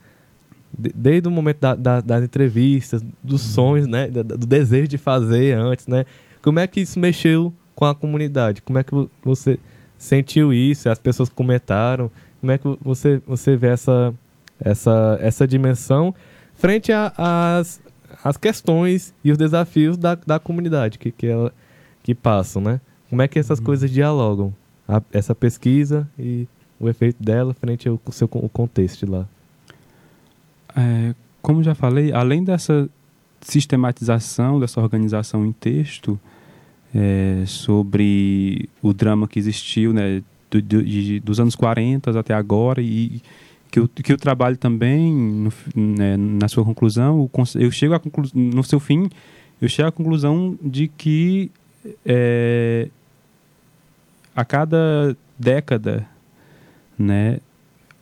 desde 0.71 1.27
o 1.27 1.31
momento 1.31 1.57
da, 1.59 1.73
da, 1.73 1.99
das 1.99 2.23
entrevistas, 2.23 3.03
dos 3.23 3.43
uhum. 3.43 3.53
sonhos, 3.53 3.87
né, 3.87 4.07
do, 4.07 4.23
do 4.23 4.45
desejo 4.45 4.87
de 4.87 4.99
fazer 4.99 5.57
antes, 5.57 5.87
né, 5.87 6.05
como 6.43 6.59
é 6.59 6.67
que 6.67 6.79
isso 6.79 6.99
mexeu 6.99 7.51
com 7.73 7.85
a 7.85 7.95
comunidade? 7.95 8.61
Como 8.61 8.77
é 8.77 8.83
que 8.83 8.91
você 9.23 9.57
sentiu 9.97 10.53
isso? 10.53 10.87
As 10.87 10.99
pessoas 10.99 11.27
comentaram? 11.27 12.11
Como 12.39 12.51
é 12.51 12.59
que 12.59 12.77
você, 12.83 13.19
você 13.25 13.57
vê 13.57 13.69
essa, 13.69 14.13
essa, 14.59 15.17
essa 15.19 15.47
dimensão 15.47 16.13
frente 16.53 16.91
às 16.91 17.81
as 18.23 18.37
questões 18.37 19.11
e 19.23 19.31
os 19.31 19.39
desafios 19.39 19.97
da, 19.97 20.13
da 20.13 20.39
comunidade 20.39 20.99
que, 20.99 21.11
que, 21.11 21.25
ela, 21.25 21.51
que 22.03 22.13
passam, 22.13 22.61
né? 22.61 22.79
Como 23.09 23.23
é 23.23 23.27
que 23.27 23.39
essas 23.39 23.57
uhum. 23.57 23.65
coisas 23.65 23.89
dialogam? 23.89 24.53
A, 24.87 25.01
essa 25.11 25.33
pesquisa 25.33 26.07
e 26.17 26.47
o 26.79 26.87
efeito 26.87 27.21
dela 27.21 27.53
frente 27.53 27.87
ao 27.87 27.99
seu 28.11 28.29
o 28.31 28.49
contexto 28.49 29.09
lá. 29.09 29.27
É, 30.75 31.13
como 31.41 31.63
já 31.63 31.75
falei, 31.75 32.11
além 32.11 32.43
dessa 32.43 32.89
sistematização, 33.41 34.59
dessa 34.59 34.79
organização 34.79 35.45
em 35.45 35.51
texto, 35.51 36.19
é, 36.93 37.43
sobre 37.45 38.69
o 38.81 38.93
drama 38.93 39.27
que 39.27 39.39
existiu, 39.39 39.93
né, 39.93 40.23
do, 40.49 40.61
de, 40.61 41.19
dos 41.19 41.39
anos 41.39 41.55
40 41.55 42.17
até 42.19 42.33
agora 42.33 42.81
e 42.81 43.21
que 43.71 43.79
o, 43.79 43.87
que 43.87 44.13
o 44.13 44.17
trabalho 44.17 44.57
também, 44.57 45.13
no, 45.13 45.53
né, 45.75 46.17
na 46.17 46.47
sua 46.47 46.65
conclusão, 46.65 47.29
eu 47.55 47.71
chego 47.71 47.93
a 47.93 47.99
conclu, 47.99 48.25
no 48.33 48.63
seu 48.63 48.79
fim, 48.79 49.09
eu 49.61 49.69
chego 49.69 49.89
à 49.89 49.91
conclusão 49.91 50.57
de 50.61 50.87
que 50.87 51.51
é, 52.05 52.89
a 54.35 54.43
cada 54.43 55.15
década, 55.37 56.07
né, 56.99 57.39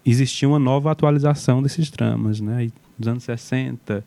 existia 0.04 0.48
uma 0.48 0.60
nova 0.60 0.92
atualização 0.92 1.62
desses 1.62 1.90
dramas, 1.92 2.42
né? 2.42 2.66
E 2.66 2.74
nos 2.98 3.08
anos 3.08 3.24
60, 3.24 4.04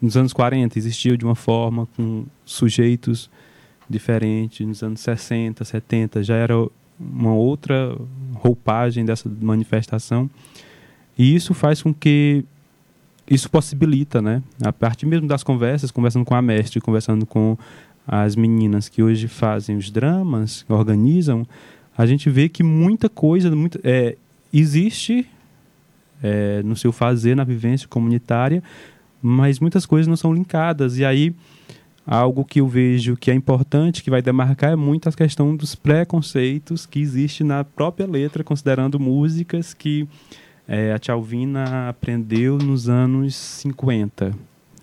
nos 0.00 0.16
anos 0.16 0.32
40 0.32 0.78
existia 0.78 1.16
de 1.16 1.24
uma 1.24 1.34
forma 1.34 1.88
com 1.96 2.26
sujeitos 2.44 3.30
diferentes, 3.88 4.66
nos 4.66 4.82
anos 4.82 5.00
60, 5.00 5.64
70 5.64 6.22
já 6.22 6.34
era 6.34 6.54
uma 6.98 7.32
outra 7.32 7.96
roupagem 8.34 9.04
dessa 9.04 9.30
manifestação. 9.40 10.28
E 11.16 11.34
isso 11.34 11.54
faz 11.54 11.82
com 11.82 11.94
que 11.94 12.44
isso 13.28 13.50
possibilita, 13.50 14.20
né? 14.20 14.42
A 14.62 14.72
partir 14.72 15.06
mesmo 15.06 15.26
das 15.26 15.42
conversas, 15.42 15.90
conversando 15.90 16.24
com 16.24 16.34
a 16.34 16.42
mestre, 16.42 16.80
conversando 16.80 17.24
com 17.24 17.56
as 18.06 18.36
meninas 18.36 18.88
que 18.88 19.02
hoje 19.02 19.26
fazem 19.26 19.76
os 19.76 19.90
dramas, 19.90 20.64
organizam, 20.68 21.46
a 21.96 22.06
gente 22.06 22.28
vê 22.30 22.48
que 22.48 22.62
muita 22.62 23.08
coisa 23.08 23.50
muita, 23.54 23.80
é, 23.82 24.16
existe 24.60 25.26
é, 26.22 26.62
no 26.62 26.76
seu 26.76 26.92
fazer, 26.92 27.34
na 27.34 27.44
vivência 27.44 27.88
comunitária, 27.88 28.62
mas 29.20 29.58
muitas 29.60 29.86
coisas 29.86 30.06
não 30.06 30.16
são 30.16 30.32
linkadas. 30.32 30.98
E 30.98 31.04
aí, 31.04 31.34
algo 32.06 32.44
que 32.44 32.60
eu 32.60 32.68
vejo 32.68 33.16
que 33.16 33.30
é 33.30 33.34
importante, 33.34 34.02
que 34.02 34.10
vai 34.10 34.22
demarcar, 34.22 34.72
é 34.72 34.76
muito 34.76 35.08
a 35.08 35.12
questão 35.12 35.56
dos 35.56 35.74
preconceitos 35.74 36.86
que 36.86 37.00
existe 37.00 37.42
na 37.42 37.64
própria 37.64 38.06
letra, 38.06 38.44
considerando 38.44 39.00
músicas 39.00 39.74
que 39.74 40.08
é, 40.68 40.92
a 40.92 40.98
Tchalvina 40.98 41.88
aprendeu 41.88 42.58
nos 42.58 42.88
anos 42.88 43.34
50, 43.34 44.32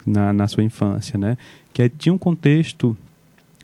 na, 0.06 0.34
na 0.34 0.48
sua 0.48 0.64
infância, 0.64 1.18
né? 1.18 1.38
Que 1.74 1.90
tinha 1.90 2.14
um 2.14 2.18
contexto, 2.18 2.96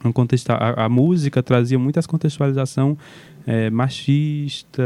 um 0.04 0.12
contexto 0.12 0.50
a, 0.52 0.86
a 0.86 0.90
música 0.90 1.44
trazia 1.44 1.78
muitas 1.78 2.06
contextualização 2.06 2.98
é, 3.50 3.68
machista, 3.68 4.84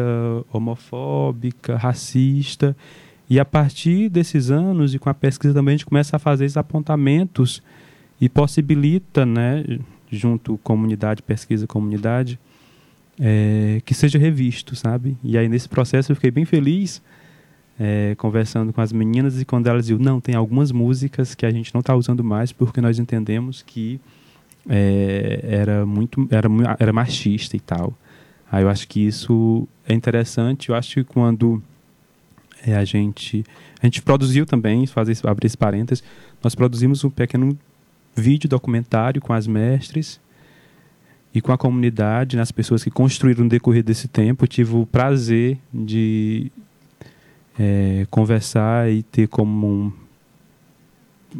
homofóbica, 0.53 1.75
racista. 1.75 2.73
E 3.29 3.37
a 3.37 3.43
partir 3.43 4.07
desses 4.07 4.49
anos, 4.49 4.95
e 4.95 4.99
com 4.99 5.09
a 5.09 5.13
pesquisa 5.13 5.53
também, 5.53 5.73
a 5.73 5.77
gente 5.77 5.85
começa 5.85 6.15
a 6.15 6.19
fazer 6.19 6.45
esses 6.45 6.55
apontamentos 6.55 7.61
e 8.21 8.29
possibilita, 8.29 9.25
né, 9.25 9.65
junto 10.09 10.57
comunidade, 10.59 11.21
pesquisa, 11.21 11.67
comunidade, 11.67 12.39
é, 13.19 13.81
que 13.83 13.93
seja 13.93 14.17
revisto, 14.17 14.77
sabe? 14.77 15.17
E 15.21 15.37
aí 15.37 15.49
nesse 15.49 15.67
processo 15.67 16.13
eu 16.13 16.15
fiquei 16.15 16.31
bem 16.31 16.45
feliz 16.45 17.01
é, 17.77 18.15
conversando 18.15 18.71
com 18.71 18.79
as 18.79 18.93
meninas 18.93 19.41
e 19.41 19.45
quando 19.45 19.67
elas 19.67 19.87
diziam, 19.87 19.99
não, 19.99 20.21
tem 20.21 20.35
algumas 20.35 20.71
músicas 20.71 21.35
que 21.35 21.45
a 21.45 21.51
gente 21.51 21.73
não 21.73 21.81
está 21.81 21.93
usando 21.95 22.23
mais 22.23 22.53
porque 22.53 22.79
nós 22.79 22.97
entendemos 22.97 23.61
que 23.61 23.99
é, 24.69 25.41
era 25.43 25.85
muito 25.85 26.25
era, 26.31 26.47
era 26.79 26.93
machista 26.93 27.57
e 27.57 27.59
tal. 27.59 27.93
Aí 28.53 28.61
eu 28.61 28.69
acho 28.69 28.87
que 28.87 28.99
isso 28.99 29.67
é 29.83 29.95
interessante. 29.95 30.69
Eu 30.69 30.75
acho 30.75 30.93
que 30.93 31.03
quando 31.03 31.59
é, 32.63 32.75
a 32.75 32.85
gente 32.85 33.43
a 33.81 33.87
gente 33.87 33.99
produziu 34.03 34.45
também, 34.45 34.85
fazer 34.85 35.17
abrir 35.23 35.47
esse 35.47 35.57
parênteses, 35.57 36.03
nós 36.43 36.53
produzimos 36.53 37.03
um 37.03 37.09
pequeno 37.09 37.57
vídeo 38.15 38.47
documentário 38.47 39.19
com 39.19 39.33
as 39.33 39.47
mestres 39.47 40.21
e 41.33 41.41
com 41.41 41.51
a 41.51 41.57
comunidade, 41.57 42.37
nas 42.37 42.51
pessoas 42.51 42.83
que 42.83 42.91
construíram 42.91 43.43
no 43.43 43.49
decorrer 43.49 43.83
desse 43.83 44.07
tempo. 44.07 44.43
Eu 44.43 44.47
tive 44.47 44.75
o 44.75 44.85
prazer 44.85 45.57
de 45.73 46.51
é, 47.57 48.05
conversar 48.11 48.87
e 48.91 49.01
ter 49.01 49.27
como 49.29 49.67
um, 49.67 49.91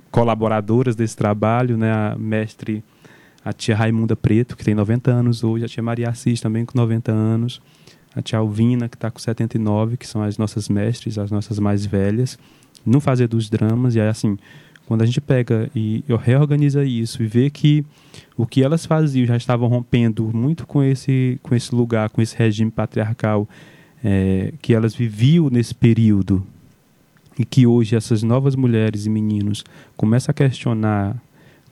colaboradoras 0.10 0.96
desse 0.96 1.16
trabalho, 1.16 1.78
né, 1.78 1.92
a 1.92 2.16
mestre 2.18 2.84
a 3.44 3.52
tia 3.52 3.76
Raimunda 3.76 4.16
Preto, 4.16 4.56
que 4.56 4.64
tem 4.64 4.74
90 4.74 5.12
anos 5.12 5.44
hoje, 5.44 5.66
a 5.66 5.68
tia 5.68 5.84
Maria 5.84 6.10
Assis 6.10 6.40
também 6.40 6.66
com 6.66 6.78
90 6.78 7.12
anos, 7.12 7.62
a 8.16 8.22
tia 8.22 8.40
Alvina, 8.40 8.88
que 8.88 8.96
está 8.96 9.12
com 9.12 9.20
79, 9.20 9.98
que 9.98 10.08
são 10.08 10.22
as 10.24 10.38
nossas 10.38 10.70
mestres, 10.70 11.18
as 11.18 11.32
nossas 11.32 11.60
mais 11.60 11.86
velhas, 11.86 12.38
no 12.86 13.00
fazer 13.00 13.28
dos 13.28 13.50
dramas, 13.50 13.96
e 13.96 14.00
aí 14.00 14.08
assim, 14.08 14.38
quando 14.86 15.02
a 15.02 15.06
gente 15.06 15.20
pega 15.20 15.70
e 15.76 16.04
reorganiza 16.22 16.84
isso 16.84 17.24
e 17.24 17.28
vê 17.28 17.50
que 17.50 17.86
o 18.38 18.46
que 18.46 18.64
elas 18.64 18.86
faziam 18.86 19.26
já 19.26 19.38
estavam 19.38 19.68
rompendo 19.68 20.30
muito 20.34 20.68
com 20.68 20.84
esse, 20.84 21.40
com 21.42 21.56
esse 21.56 21.74
lugar, 21.74 22.10
com 22.10 22.22
esse 22.22 22.38
regime 22.38 22.72
patriarcal 22.72 23.48
é, 24.04 24.54
que 24.62 24.74
elas 24.74 24.94
viviam 24.94 25.50
nesse 25.50 25.74
período, 25.74 26.46
e 27.38 27.44
que 27.44 27.66
hoje 27.66 27.96
essas 27.96 28.22
novas 28.22 28.56
mulheres 28.56 29.06
e 29.06 29.10
meninos 29.10 29.64
começam 29.98 30.32
a 30.32 30.34
questionar 30.34 31.16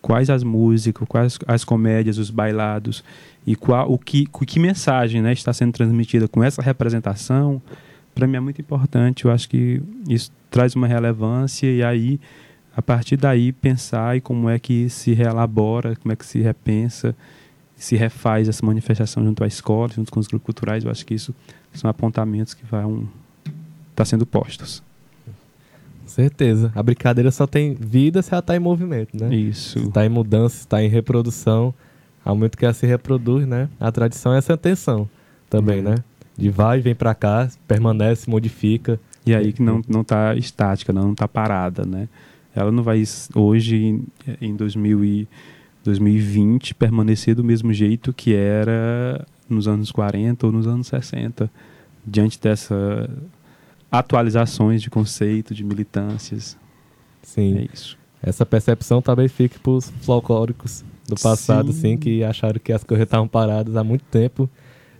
quais 0.01 0.29
as 0.29 0.43
músicas, 0.43 1.07
quais 1.07 1.39
as 1.47 1.63
comédias, 1.63 2.17
os 2.17 2.29
bailados 2.29 3.03
e 3.45 3.55
qual 3.55 3.91
o 3.91 3.97
que, 3.97 4.25
que 4.25 4.59
mensagem 4.59 5.21
né, 5.21 5.31
está 5.31 5.53
sendo 5.53 5.73
transmitida 5.73 6.27
com 6.27 6.43
essa 6.43 6.61
representação, 6.61 7.61
para 8.13 8.27
mim 8.27 8.37
é 8.37 8.39
muito 8.39 8.59
importante. 8.59 9.25
Eu 9.25 9.31
acho 9.31 9.47
que 9.47 9.81
isso 10.07 10.31
traz 10.49 10.75
uma 10.75 10.87
relevância 10.87 11.67
e 11.67 11.83
aí 11.83 12.19
a 12.75 12.81
partir 12.81 13.17
daí 13.17 13.51
pensar 13.51 14.17
e 14.17 14.21
como 14.21 14.49
é 14.49 14.57
que 14.57 14.89
se 14.89 15.13
reelabora, 15.13 15.95
como 15.95 16.11
é 16.11 16.15
que 16.15 16.25
se 16.25 16.39
repensa, 16.39 17.15
se 17.75 17.95
refaz 17.95 18.47
essa 18.47 18.65
manifestação 18.65 19.23
junto 19.23 19.43
à 19.43 19.47
escola, 19.47 19.91
junto 19.93 20.11
com 20.11 20.19
os 20.19 20.27
grupos 20.27 20.45
culturais. 20.45 20.83
Eu 20.83 20.91
acho 20.91 21.05
que 21.05 21.13
isso 21.13 21.35
são 21.73 21.89
apontamentos 21.89 22.53
que 22.53 22.65
vão 22.65 23.09
estar 23.43 23.53
tá 23.95 24.05
sendo 24.05 24.25
postos. 24.25 24.81
Certeza. 26.11 26.71
A 26.75 26.83
brincadeira 26.83 27.31
só 27.31 27.47
tem 27.47 27.73
vida 27.73 28.21
se 28.21 28.33
ela 28.33 28.39
está 28.39 28.53
em 28.55 28.59
movimento, 28.59 29.15
né? 29.17 29.33
Isso. 29.33 29.79
Se 29.79 29.87
está 29.87 30.05
em 30.05 30.09
mudança, 30.09 30.55
se 30.55 30.61
está 30.61 30.83
em 30.83 30.89
reprodução. 30.89 31.73
Ao 32.23 32.35
momento 32.35 32.57
que 32.57 32.65
ela 32.65 32.73
se 32.73 32.85
reproduz, 32.85 33.47
né? 33.47 33.69
A 33.79 33.91
tradição 33.91 34.33
é 34.33 34.37
essa 34.37 34.57
tensão 34.57 35.09
também, 35.49 35.77
uhum. 35.77 35.91
né? 35.91 35.95
De 36.37 36.49
vai 36.49 36.79
e 36.79 36.81
vem 36.81 36.93
para 36.93 37.15
cá, 37.15 37.49
permanece, 37.65 38.29
modifica. 38.29 38.99
E 39.25 39.33
aí 39.33 39.53
que 39.53 39.61
não 39.61 39.81
não 39.87 40.01
está 40.01 40.35
estática, 40.35 40.91
não 40.91 41.13
está 41.13 41.27
parada, 41.27 41.85
né? 41.85 42.09
Ela 42.53 42.71
não 42.71 42.83
vai 42.83 43.01
hoje 43.33 44.01
em 44.41 44.55
2000 44.55 45.05
e 45.05 45.27
2020 45.83 46.75
permanecer 46.75 47.35
do 47.35 47.43
mesmo 47.43 47.73
jeito 47.73 48.13
que 48.13 48.35
era 48.35 49.25
nos 49.49 49.67
anos 49.67 49.91
40 49.91 50.45
ou 50.45 50.51
nos 50.51 50.67
anos 50.67 50.87
60, 50.87 51.49
diante 52.05 52.39
dessa 52.39 53.09
atualizações 53.91 54.81
de 54.81 54.89
conceito, 54.89 55.53
de 55.53 55.63
militâncias. 55.63 56.57
Sim. 57.21 57.57
É 57.57 57.67
isso. 57.73 57.97
Essa 58.23 58.45
percepção 58.45 59.01
também 59.01 59.27
fica 59.27 59.59
para 59.59 59.71
os 59.71 59.89
folclóricos 60.01 60.83
do 61.07 61.15
passado, 61.15 61.71
Sim. 61.73 61.77
assim, 61.77 61.97
que 61.97 62.23
acharam 62.23 62.59
que 62.63 62.71
as 62.71 62.83
coisas 62.83 63.03
estavam 63.03 63.27
paradas 63.27 63.75
há 63.75 63.83
muito 63.83 64.05
tempo, 64.05 64.49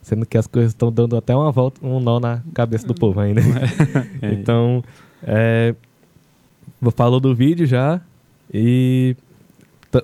sendo 0.02 0.26
que 0.26 0.38
as 0.38 0.48
coisas 0.48 0.72
estão 0.72 0.92
dando 0.92 1.16
até 1.16 1.36
uma 1.36 1.52
volta, 1.52 1.86
um 1.86 2.00
nó 2.00 2.20
na 2.20 2.42
cabeça 2.54 2.86
do 2.86 2.94
povo 2.94 3.20
ainda. 3.20 3.42
é. 4.22 4.34
Então, 4.34 4.84
é, 5.24 5.76
falou 6.96 7.20
do 7.20 7.34
vídeo 7.34 7.66
já 7.66 8.02
e 8.52 9.16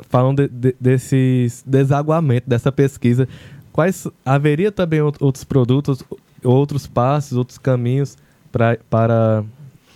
falando 0.10 0.48
de, 0.48 0.48
de, 0.48 0.76
desses 0.80 1.64
desaguamento 1.66 2.48
dessa 2.48 2.72
pesquisa, 2.72 3.28
quais 3.74 4.08
haveria 4.24 4.72
também 4.72 5.02
outros 5.02 5.44
produtos, 5.44 6.04
outros 6.44 6.86
passos, 6.86 7.38
outros 7.38 7.58
caminhos 7.58 8.18
pra, 8.58 8.78
para, 8.90 9.46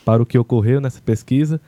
para 0.05 0.21
o 0.21 0.25
que 0.25 0.37
ocorreu 0.37 0.79
nessa 0.79 1.01
pesquisa. 1.01 1.59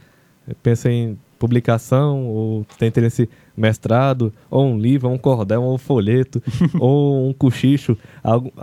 Pensa 0.61 0.91
em 0.91 1.17
publicação, 1.39 2.27
ou 2.27 2.65
tem 2.77 2.87
interesse 2.87 3.27
mestrado, 3.57 4.31
ou 4.49 4.67
um 4.67 4.77
livro, 4.77 5.09
ou 5.09 5.15
um 5.15 5.17
cordel, 5.17 5.63
ou 5.63 5.73
um 5.73 5.77
folheto, 5.77 6.41
ou 6.79 7.27
um 7.27 7.33
cochicho, 7.33 7.97
algo, 8.23 8.53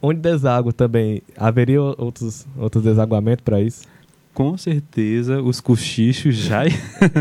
onde 0.00 0.20
deságua 0.20 0.72
também. 0.72 1.22
Haveria 1.36 1.82
outros, 1.82 2.46
outros 2.56 2.82
desaguamentos 2.82 3.44
para 3.44 3.60
isso? 3.60 3.82
Com 4.32 4.56
certeza 4.56 5.40
os 5.42 5.60
cochichos 5.60 6.34
já 6.34 6.62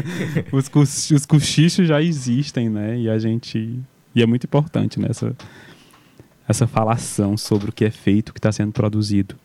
os, 0.51 0.67
co 0.67 0.79
os 0.79 1.25
cochichos 1.27 1.87
já 1.87 2.01
existem, 2.01 2.69
né? 2.69 2.97
E 2.97 3.09
a 3.09 3.19
gente 3.19 3.79
e 4.15 4.21
é 4.21 4.25
muito 4.25 4.45
importante 4.45 4.99
nessa 4.99 5.27
né? 5.27 5.35
essa 6.47 6.65
falação 6.65 7.37
sobre 7.37 7.69
o 7.69 7.73
que 7.73 7.85
é 7.85 7.91
feito, 7.91 8.29
o 8.29 8.33
que 8.33 8.39
está 8.39 8.51
sendo 8.51 8.71
produzido. 8.71 9.35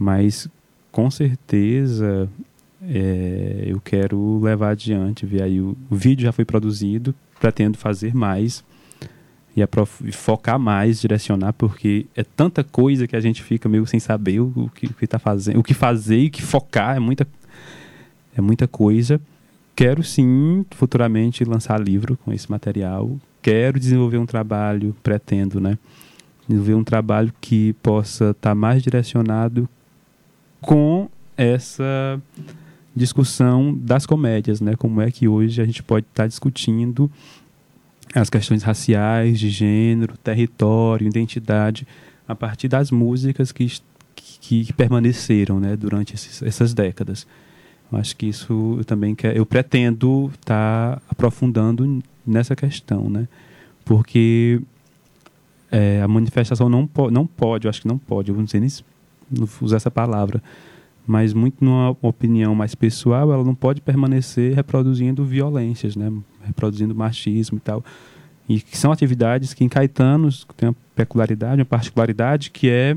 Mas 0.00 0.48
com 0.90 1.10
certeza 1.10 2.26
é, 2.82 3.64
eu 3.66 3.78
quero 3.82 4.40
levar 4.40 4.70
adiante, 4.70 5.26
ver 5.26 5.42
aí 5.42 5.60
o, 5.60 5.76
o 5.90 5.94
vídeo 5.94 6.24
já 6.24 6.32
foi 6.32 6.46
produzido, 6.46 7.14
pretendo 7.38 7.76
fazer 7.76 8.14
mais 8.14 8.64
e, 9.54 9.62
focar 10.12 10.58
mais, 10.58 11.02
direcionar, 11.02 11.52
porque 11.52 12.06
é 12.16 12.24
tanta 12.24 12.64
coisa 12.64 13.06
que 13.06 13.14
a 13.14 13.20
gente 13.20 13.42
fica 13.42 13.68
meio 13.68 13.86
sem 13.86 14.00
saber 14.00 14.40
o, 14.40 14.46
o 14.56 14.70
que 14.70 14.88
está 15.02 15.18
fazendo, 15.18 15.58
o 15.58 15.62
que 15.62 15.74
fazer 15.74 16.18
e 16.18 16.26
o 16.28 16.30
que 16.30 16.40
focar, 16.40 16.96
é 16.96 16.98
muita, 16.98 17.28
é 18.34 18.40
muita 18.40 18.66
coisa. 18.66 19.20
Quero 19.76 20.02
sim, 20.02 20.64
futuramente, 20.70 21.44
lançar 21.44 21.78
livro 21.78 22.18
com 22.24 22.32
esse 22.32 22.50
material. 22.50 23.18
Quero 23.42 23.78
desenvolver 23.78 24.16
um 24.16 24.26
trabalho, 24.26 24.96
pretendo, 25.02 25.60
né? 25.60 25.78
Desenvolver 26.48 26.74
um 26.74 26.84
trabalho 26.84 27.32
que 27.38 27.74
possa 27.82 28.30
estar 28.30 28.50
tá 28.50 28.54
mais 28.54 28.82
direcionado 28.82 29.68
com 30.60 31.08
essa 31.36 32.20
discussão 32.94 33.74
das 33.74 34.04
comédias, 34.04 34.60
né? 34.60 34.74
Como 34.76 35.00
é 35.00 35.10
que 35.10 35.28
hoje 35.28 35.60
a 35.60 35.64
gente 35.64 35.82
pode 35.82 36.06
estar 36.06 36.24
tá 36.24 36.26
discutindo 36.26 37.10
as 38.14 38.28
questões 38.28 38.62
raciais, 38.62 39.38
de 39.38 39.48
gênero, 39.48 40.16
território, 40.18 41.06
identidade, 41.06 41.86
a 42.26 42.34
partir 42.34 42.68
das 42.68 42.90
músicas 42.90 43.52
que, 43.52 43.66
que, 44.14 44.64
que 44.64 44.72
permaneceram 44.72 45.60
né, 45.60 45.76
durante 45.76 46.14
esses, 46.14 46.42
essas 46.42 46.74
décadas. 46.74 47.26
Eu 47.90 47.98
acho 47.98 48.16
que 48.16 48.26
isso 48.26 48.76
eu 48.78 48.84
também 48.84 49.14
quer, 49.14 49.36
eu 49.36 49.46
pretendo 49.46 50.30
estar 50.34 50.96
tá 50.96 51.02
aprofundando 51.08 52.02
nessa 52.26 52.54
questão, 52.54 53.08
né? 53.08 53.26
Porque 53.84 54.60
é, 55.70 56.00
a 56.00 56.08
manifestação 56.08 56.68
não, 56.68 56.86
po 56.86 57.10
não 57.10 57.26
pode, 57.26 57.66
eu 57.66 57.68
acho 57.68 57.82
que 57.82 57.88
não 57.88 57.98
pode, 57.98 58.30
eu 58.30 58.36
não 58.36 58.46
sei 58.46 58.60
nem 58.60 58.68
usar 59.60 59.76
essa 59.76 59.90
palavra, 59.90 60.42
mas 61.06 61.32
muito 61.32 61.64
numa 61.64 61.96
opinião 62.02 62.54
mais 62.54 62.74
pessoal, 62.74 63.32
ela 63.32 63.44
não 63.44 63.54
pode 63.54 63.80
permanecer 63.80 64.54
reproduzindo 64.54 65.24
violências, 65.24 65.96
né? 65.96 66.12
Reproduzindo 66.44 66.94
machismo 66.94 67.58
e 67.58 67.60
tal. 67.60 67.84
E 68.48 68.60
que 68.60 68.76
são 68.76 68.92
atividades 68.92 69.54
que 69.54 69.64
em 69.64 69.68
Caetanos 69.68 70.46
tem 70.56 70.68
uma 70.68 70.76
peculiaridade, 70.94 71.60
uma 71.60 71.66
particularidade, 71.66 72.50
que 72.50 72.68
é 72.68 72.96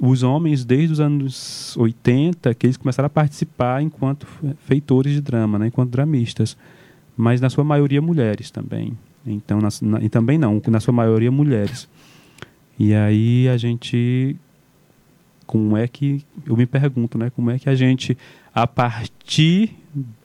os 0.00 0.22
homens, 0.22 0.64
desde 0.64 0.92
os 0.92 1.00
anos 1.00 1.76
80, 1.76 2.54
que 2.54 2.66
eles 2.66 2.76
começaram 2.76 3.06
a 3.06 3.10
participar 3.10 3.82
enquanto 3.82 4.26
feitores 4.58 5.12
de 5.12 5.20
drama, 5.20 5.58
né? 5.58 5.68
enquanto 5.68 5.90
dramistas. 5.90 6.56
Mas 7.16 7.40
na 7.40 7.50
sua 7.50 7.62
maioria 7.62 8.02
mulheres 8.02 8.50
também. 8.50 8.96
Então, 9.26 9.60
na, 9.60 9.68
na, 9.80 10.02
e 10.02 10.08
também 10.08 10.38
não, 10.38 10.60
na 10.66 10.80
sua 10.80 10.92
maioria 10.92 11.30
mulheres. 11.30 11.88
E 12.78 12.94
aí 12.94 13.48
a 13.48 13.56
gente 13.56 14.36
como 15.52 15.76
é 15.76 15.86
que 15.86 16.24
eu 16.46 16.56
me 16.56 16.64
pergunto, 16.64 17.18
né, 17.18 17.28
como 17.28 17.50
é 17.50 17.58
que 17.58 17.68
a 17.68 17.74
gente 17.74 18.16
a 18.54 18.66
partir 18.66 19.76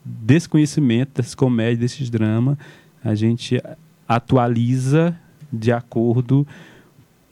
desse 0.01 0.47
conhecimento, 0.47 1.21
desse 1.21 1.35
comédia, 1.35 1.75
desses 1.75 2.09
dramas, 2.09 2.57
a 3.03 3.13
gente 3.13 3.61
atualiza 4.07 5.19
de 5.51 5.69
acordo 5.69 6.47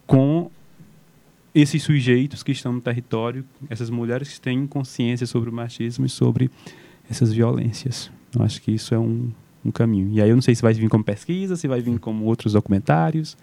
com 0.05 0.51
esses 1.53 1.81
sujeitos 1.83 2.43
que 2.43 2.51
estão 2.51 2.73
no 2.73 2.81
território, 2.81 3.45
essas 3.69 3.89
mulheres 3.89 4.33
que 4.33 4.41
têm 4.41 4.67
consciência 4.67 5.25
sobre 5.25 5.49
o 5.49 5.53
machismo 5.53 6.05
e 6.05 6.09
sobre 6.09 6.51
essas 7.09 7.31
violências. 7.31 8.11
Eu 8.37 8.43
acho 8.43 8.61
que 8.61 8.73
isso 8.73 8.93
é 8.93 8.99
um, 8.99 9.31
um 9.63 9.71
caminho. 9.71 10.09
E 10.11 10.21
aí 10.21 10.29
eu 10.29 10.35
não 10.35 10.41
sei 10.41 10.53
se 10.53 10.61
vai 10.61 10.73
vir 10.73 10.89
como 10.89 11.01
pesquisa, 11.01 11.55
se 11.55 11.65
vai 11.65 11.79
vir 11.79 11.97
como 11.97 12.25
outros 12.25 12.51
documentários. 12.51 13.37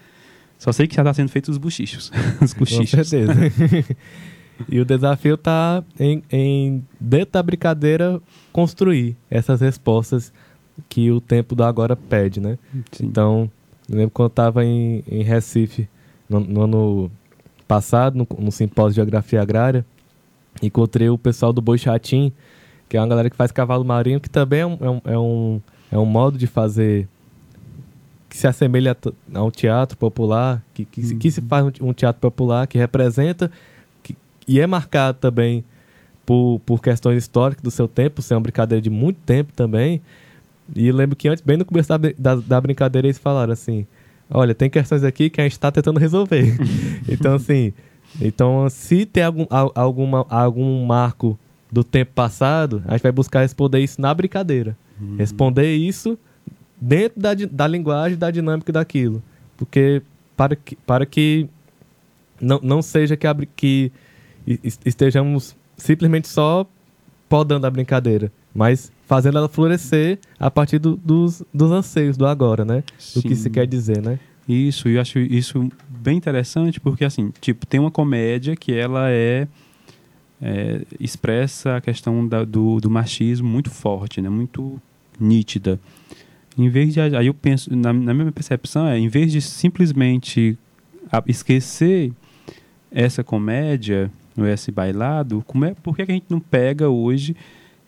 Só 0.58 0.72
sei 0.72 0.86
que 0.86 0.94
já 0.94 1.00
está 1.00 1.14
sendo 1.14 1.30
feito 1.30 1.50
os 1.50 1.56
buchichos. 1.56 2.12
os 2.38 2.52
buchichos. 2.52 2.90
Com 2.90 3.04
certeza. 3.04 3.32
e 4.68 4.80
o 4.80 4.84
desafio 4.84 5.34
está 5.34 5.82
em, 5.98 6.22
em, 6.30 6.84
dentro 7.00 7.32
da 7.32 7.42
brincadeira, 7.42 8.20
construir 8.52 9.16
essas 9.30 9.60
respostas 9.60 10.32
que 10.88 11.10
o 11.10 11.20
tempo 11.20 11.54
do 11.54 11.64
agora 11.64 11.96
pede, 11.96 12.40
né? 12.40 12.58
Sim. 12.92 13.06
Então, 13.06 13.50
eu 13.88 13.96
lembro 13.96 14.10
quando 14.10 14.28
eu 14.28 14.32
estava 14.32 14.64
em, 14.64 15.02
em 15.06 15.22
Recife, 15.22 15.88
no, 16.28 16.40
no 16.40 16.62
ano 16.62 17.10
passado, 17.66 18.16
no, 18.16 18.26
no 18.38 18.52
simpósio 18.52 18.90
de 18.90 18.96
Geografia 18.96 19.40
Agrária, 19.42 19.84
encontrei 20.62 21.08
o 21.08 21.18
pessoal 21.18 21.52
do 21.52 21.60
Boi 21.60 21.78
Chatim, 21.78 22.32
que 22.88 22.96
é 22.96 23.00
uma 23.00 23.08
galera 23.08 23.30
que 23.30 23.36
faz 23.36 23.50
cavalo 23.50 23.84
marinho, 23.84 24.20
que 24.20 24.28
também 24.28 24.60
é 24.60 24.66
um, 24.66 24.78
é 24.80 24.90
um, 24.90 25.00
é 25.04 25.18
um, 25.18 25.60
é 25.92 25.98
um 25.98 26.06
modo 26.06 26.36
de 26.36 26.46
fazer 26.46 27.08
que 28.28 28.36
se 28.36 28.46
assemelha 28.46 28.96
a 29.34 29.42
um 29.42 29.50
teatro 29.50 29.96
popular, 29.98 30.62
que, 30.72 30.86
que, 30.86 31.02
se, 31.02 31.14
que 31.16 31.30
se 31.30 31.42
faz 31.42 31.70
um 31.80 31.92
teatro 31.92 32.20
popular, 32.20 32.66
que 32.66 32.78
representa 32.78 33.50
e 34.46 34.60
é 34.60 34.66
marcado 34.66 35.18
também 35.18 35.64
por, 36.24 36.60
por 36.64 36.80
questões 36.80 37.18
históricas 37.18 37.62
do 37.62 37.70
seu 37.70 37.88
tempo, 37.88 38.22
ser 38.22 38.34
uma 38.34 38.40
brincadeira 38.40 38.80
de 38.80 38.90
muito 38.90 39.18
tempo 39.24 39.52
também. 39.52 40.00
E 40.74 40.90
lembro 40.92 41.16
que 41.16 41.28
antes, 41.28 41.42
bem 41.44 41.56
no 41.56 41.64
começo 41.64 41.88
da, 41.88 41.98
da, 42.18 42.34
da 42.36 42.60
brincadeira, 42.60 43.06
eles 43.06 43.18
falaram 43.18 43.52
assim: 43.52 43.86
olha, 44.30 44.54
tem 44.54 44.70
questões 44.70 45.04
aqui 45.04 45.28
que 45.28 45.40
a 45.40 45.44
gente 45.44 45.52
está 45.52 45.70
tentando 45.70 45.98
resolver. 45.98 46.56
então, 47.08 47.34
assim, 47.34 47.72
então, 48.20 48.68
se 48.70 49.06
tem 49.06 49.24
algum, 49.24 49.46
alguma, 49.50 50.26
algum 50.28 50.84
marco 50.84 51.38
do 51.70 51.82
tempo 51.82 52.12
passado, 52.14 52.82
a 52.86 52.92
gente 52.92 53.02
vai 53.02 53.12
buscar 53.12 53.40
responder 53.40 53.80
isso 53.80 54.00
na 54.00 54.12
brincadeira. 54.12 54.76
Uhum. 55.00 55.16
Responder 55.16 55.74
isso 55.74 56.18
dentro 56.80 57.20
da, 57.20 57.34
da 57.34 57.66
linguagem, 57.66 58.18
da 58.18 58.30
dinâmica 58.30 58.72
daquilo. 58.72 59.22
Porque 59.56 60.02
para 60.36 60.56
que, 60.56 60.76
para 60.76 61.06
que 61.06 61.48
não, 62.40 62.60
não 62.62 62.82
seja 62.82 63.16
que, 63.16 63.26
que 63.56 63.92
estejamos 64.84 65.56
simplesmente 65.76 66.28
só 66.28 66.66
podando 67.28 67.66
a 67.66 67.70
brincadeira, 67.70 68.30
mas 68.54 68.92
fazendo 69.06 69.38
ela 69.38 69.48
florescer 69.48 70.18
a 70.38 70.50
partir 70.50 70.78
do, 70.78 70.96
dos, 70.96 71.42
dos 71.52 71.70
anseios 71.70 72.16
do 72.16 72.26
agora, 72.26 72.64
né? 72.64 72.84
Sim. 72.98 73.20
Do 73.20 73.28
que 73.28 73.34
se 73.34 73.48
quer 73.48 73.66
dizer, 73.66 74.02
né? 74.02 74.18
Isso, 74.48 74.88
eu 74.88 75.00
acho 75.00 75.18
isso 75.18 75.68
bem 75.88 76.16
interessante 76.16 76.80
porque, 76.80 77.04
assim, 77.04 77.32
tipo, 77.40 77.66
tem 77.66 77.80
uma 77.80 77.90
comédia 77.90 78.56
que 78.56 78.72
ela 78.72 79.08
é, 79.10 79.46
é 80.40 80.82
expressa 80.98 81.76
a 81.76 81.80
questão 81.80 82.26
da, 82.26 82.44
do, 82.44 82.80
do 82.80 82.90
machismo 82.90 83.48
muito 83.48 83.70
forte, 83.70 84.20
né? 84.20 84.28
Muito 84.28 84.80
nítida. 85.18 85.80
Em 86.58 86.68
vez 86.68 86.92
de, 86.92 87.00
aí 87.00 87.26
eu 87.26 87.34
penso, 87.34 87.74
na, 87.74 87.92
na 87.92 88.12
minha 88.12 88.30
percepção 88.30 88.86
é, 88.86 88.98
em 88.98 89.08
vez 89.08 89.32
de 89.32 89.40
simplesmente 89.40 90.58
esquecer 91.26 92.12
essa 92.90 93.24
comédia, 93.24 94.10
esse 94.38 94.70
bailado, 94.70 95.42
como 95.46 95.64
é, 95.64 95.74
por 95.74 95.94
que 95.96 96.02
a 96.02 96.06
gente 96.06 96.26
não 96.28 96.40
pega 96.40 96.88
hoje 96.88 97.36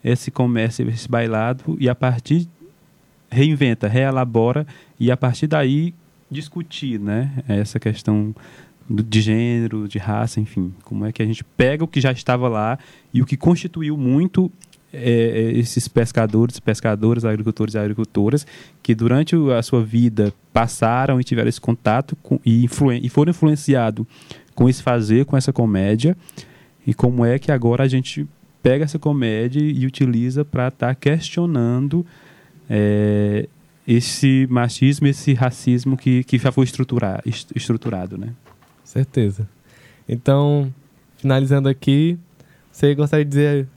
esse 0.03 0.29
comércio, 0.29 0.87
esse 0.89 1.09
bailado, 1.09 1.75
e 1.79 1.89
a 1.89 1.95
partir 1.95 2.47
reinventa, 3.29 3.87
reelabora, 3.87 4.65
e 4.99 5.11
a 5.11 5.17
partir 5.17 5.47
daí 5.47 5.93
discutir 6.29 6.99
né, 6.99 7.31
essa 7.47 7.79
questão 7.79 8.33
de 8.89 9.21
gênero, 9.21 9.87
de 9.87 9.97
raça, 9.97 10.39
enfim. 10.39 10.73
Como 10.83 11.05
é 11.05 11.11
que 11.11 11.21
a 11.21 11.25
gente 11.25 11.43
pega 11.43 11.83
o 11.83 11.87
que 11.87 11.99
já 11.99 12.11
estava 12.11 12.47
lá 12.47 12.77
e 13.13 13.21
o 13.21 13.25
que 13.25 13.35
constituiu 13.35 13.97
muito 13.97 14.51
é, 14.93 14.99
é 14.99 15.57
esses 15.57 15.87
pescadores, 15.87 16.59
pescadoras, 16.59 17.25
agricultores 17.25 17.73
e 17.73 17.79
agricultoras 17.79 18.45
que 18.81 18.93
durante 18.93 19.35
a 19.57 19.61
sua 19.61 19.83
vida 19.83 20.33
passaram 20.53 21.19
e 21.19 21.23
tiveram 21.23 21.49
esse 21.49 21.59
contato 21.59 22.15
com, 22.17 22.39
e, 22.45 22.65
e 23.01 23.09
foram 23.09 23.31
influenciados 23.31 24.05
com 24.55 24.67
esse 24.69 24.81
fazer, 24.81 25.25
com 25.25 25.35
essa 25.35 25.53
comédia, 25.53 26.17
e 26.87 26.93
como 26.93 27.25
é 27.25 27.37
que 27.37 27.51
agora 27.51 27.83
a 27.83 27.87
gente 27.87 28.27
pega 28.63 28.85
essa 28.85 28.97
comédia 28.97 29.59
e 29.59 29.85
utiliza 29.85 30.43
para 30.43 30.69
estar 30.69 30.87
tá 30.87 30.95
questionando 30.95 32.05
é, 32.69 33.47
esse 33.87 34.47
machismo, 34.49 35.05
esse 35.05 35.33
racismo 35.33 35.95
que, 35.95 36.23
que 36.23 36.37
já 36.39 36.51
foi 36.51 36.63
estruturar, 36.63 37.21
estruturado, 37.25 38.17
né? 38.17 38.29
Certeza. 38.83 39.47
Então, 40.07 40.73
finalizando 41.17 41.69
aqui, 41.69 42.17
você 42.71 42.95
gostaria 42.95 43.25
de 43.25 43.29
dizer 43.29 43.67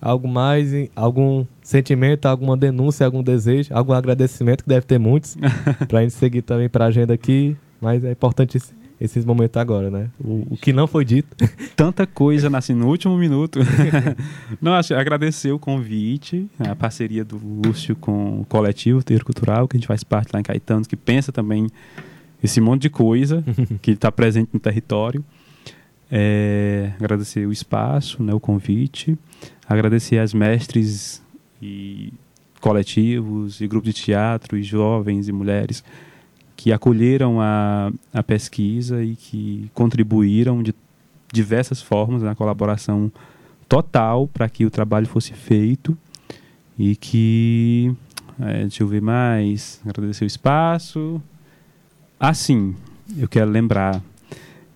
algo 0.00 0.28
mais, 0.28 0.72
algum 0.94 1.44
sentimento, 1.62 2.26
alguma 2.26 2.56
denúncia, 2.56 3.04
algum 3.04 3.22
desejo, 3.22 3.72
algum 3.72 3.92
agradecimento, 3.92 4.62
que 4.62 4.68
deve 4.68 4.86
ter 4.86 4.98
muitos, 4.98 5.36
para 5.88 6.00
a 6.00 6.02
gente 6.02 6.14
seguir 6.14 6.42
também 6.42 6.68
para 6.68 6.84
a 6.84 6.88
agenda 6.88 7.14
aqui, 7.14 7.56
mas 7.80 8.04
é 8.04 8.12
importante 8.12 8.58
esses 9.00 9.24
momentos 9.24 9.60
agora, 9.60 9.90
né? 9.90 10.10
O, 10.18 10.46
o, 10.50 10.56
que 10.56 10.72
não 10.72 10.86
foi 10.86 11.04
dito. 11.04 11.28
Tanta 11.76 12.06
coisa 12.06 12.50
nasce 12.50 12.74
no 12.74 12.88
último 12.88 13.16
minuto. 13.16 13.60
não, 14.60 14.74
acho, 14.74 14.94
agradecer 14.94 15.52
o 15.52 15.58
convite, 15.58 16.48
a 16.58 16.74
parceria 16.74 17.24
do 17.24 17.38
Lúcio 17.38 17.94
com 17.94 18.40
o 18.40 18.44
coletivo 18.44 19.02
Ter 19.02 19.22
Cultural, 19.22 19.68
que 19.68 19.76
a 19.76 19.78
gente 19.78 19.86
faz 19.86 20.02
parte 20.02 20.30
lá 20.32 20.40
em 20.40 20.42
Caetano, 20.42 20.84
que 20.84 20.96
pensa 20.96 21.30
também 21.30 21.68
esse 22.42 22.60
monte 22.60 22.82
de 22.82 22.90
coisa 22.90 23.44
que 23.80 23.92
está 23.92 24.10
presente 24.10 24.50
no 24.52 24.60
território. 24.60 25.24
É, 26.10 26.92
agradecer 26.98 27.46
o 27.46 27.52
espaço, 27.52 28.22
né, 28.22 28.34
o 28.34 28.40
convite. 28.40 29.16
Agradecer 29.68 30.18
as 30.18 30.34
mestres 30.34 31.22
e 31.62 32.12
coletivos 32.60 33.60
e 33.60 33.68
grupos 33.68 33.94
de 33.94 34.02
teatro 34.02 34.56
e 34.56 34.62
jovens 34.62 35.28
e 35.28 35.32
mulheres 35.32 35.84
que 36.58 36.72
acolheram 36.72 37.40
a, 37.40 37.92
a 38.12 38.20
pesquisa 38.20 39.00
e 39.00 39.14
que 39.14 39.70
contribuíram 39.72 40.60
de 40.60 40.74
diversas 41.32 41.80
formas 41.80 42.20
na 42.20 42.34
colaboração 42.34 43.12
total 43.68 44.26
para 44.26 44.48
que 44.48 44.66
o 44.66 44.70
trabalho 44.70 45.06
fosse 45.06 45.32
feito 45.32 45.96
e 46.76 46.96
que 46.96 47.94
é, 48.40 48.62
deixa 48.62 48.82
eu 48.82 48.88
ver 48.88 49.00
mais 49.00 49.80
agradecer 49.86 50.24
o 50.24 50.26
espaço. 50.26 51.22
Assim 52.18 52.74
eu 53.16 53.28
quero 53.28 53.48
lembrar 53.52 54.02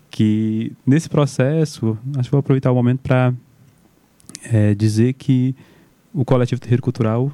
que 0.08 0.72
nesse 0.86 1.08
processo 1.08 1.98
acho 2.16 2.28
que 2.28 2.30
vou 2.30 2.38
aproveitar 2.38 2.70
o 2.70 2.76
momento 2.76 3.00
para 3.00 3.34
é, 4.44 4.72
dizer 4.72 5.14
que 5.14 5.52
o 6.14 6.24
coletivo 6.24 6.60
terreiro 6.60 6.82
cultural 6.82 7.32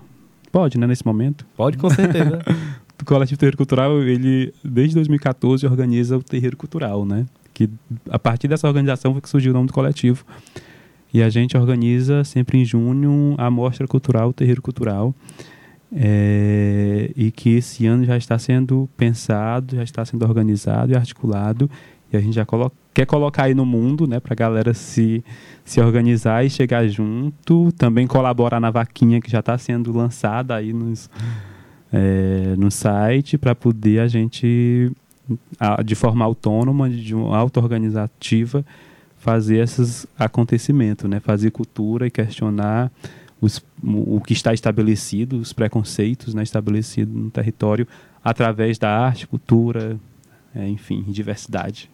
pode 0.51 0.79
né 0.79 0.87
nesse 0.87 1.05
momento? 1.05 1.45
Pode 1.55 1.77
com 1.77 1.91
certeza 1.91 2.39
o 3.01 3.05
Coletivo 3.05 3.39
Terreiro 3.39 3.57
Cultural, 3.57 4.03
ele, 4.03 4.53
desde 4.65 4.95
2014, 4.97 5.67
organiza 5.67 6.17
o 6.17 6.23
Terreiro 6.23 6.57
Cultural, 6.57 7.05
né? 7.05 7.27
Que 7.55 7.69
a 8.11 8.19
partir 8.19 8.49
dessa 8.49 8.67
organização 8.67 9.13
foi 9.13 9.21
que 9.21 9.29
surgiu 9.29 9.53
o 9.53 9.55
nome 9.55 9.67
do 9.67 9.73
coletivo. 9.73 10.25
E 11.13 11.23
a 11.23 11.31
gente 11.31 11.57
organiza 11.57 12.23
sempre 12.25 12.59
em 12.59 12.65
junho 12.65 13.35
a 13.39 13.51
Mostra 13.51 13.87
Cultural, 13.87 14.29
o 14.29 14.33
Terreiro 14.33 14.61
Cultural. 14.61 15.15
é, 15.91 17.11
e 17.17 17.31
que 17.31 17.57
esse 17.57 17.87
ano 17.87 18.05
já 18.05 18.17
está 18.17 18.39
sendo 18.39 18.89
pensado, 18.97 19.77
já 19.77 19.83
está 19.83 20.05
sendo 20.05 20.23
organizado 20.25 20.93
e 20.93 20.97
articulado 20.97 21.71
e 22.13 22.17
a 22.17 22.21
gente 22.21 22.35
já 22.35 22.45
colo 22.45 22.73
quer 22.95 23.07
colocar 23.07 23.45
aí 23.45 23.55
no 23.55 23.65
mundo, 23.65 24.09
né, 24.09 24.19
para 24.19 24.33
a 24.33 24.37
galera 24.37 24.75
se, 24.75 25.23
se 25.65 25.81
organizar 25.81 26.45
e 26.45 26.51
chegar 26.51 26.89
junto, 26.89 27.71
também 27.73 28.09
colaborar 28.09 28.59
na 28.59 28.73
vaquinha 28.73 29.21
que 29.21 29.31
já 29.31 29.39
está 29.39 29.57
sendo 29.57 29.93
lançada 29.93 30.57
aí 30.57 30.73
nos, 30.73 31.09
é, 31.93 32.55
no 32.57 32.71
site 32.71 33.39
para 33.39 33.55
poder 33.55 34.01
a 34.01 34.09
gente 34.09 34.93
de 35.85 35.95
forma 35.95 36.25
autônoma, 36.25 36.89
de 36.89 37.15
uma 37.15 37.37
auto-organizativa, 37.37 38.65
fazer 39.19 39.59
esses 39.59 40.07
acontecimentos, 40.19 41.09
né? 41.09 41.21
fazer 41.21 41.51
cultura 41.51 42.07
e 42.07 42.11
questionar 42.11 42.91
os, 43.41 43.63
o 43.83 44.21
que 44.21 44.33
está 44.33 44.55
estabelecido, 44.55 45.39
os 45.39 45.53
preconceitos 45.53 46.35
né, 46.35 46.43
estabelecidos 46.43 47.15
no 47.15 47.31
território, 47.31 47.87
através 48.25 48.79
da 48.79 48.91
arte, 48.91 49.27
cultura, 49.27 49.99
é, 50.55 50.67
enfim, 50.69 51.05
diversidade. 51.07 51.91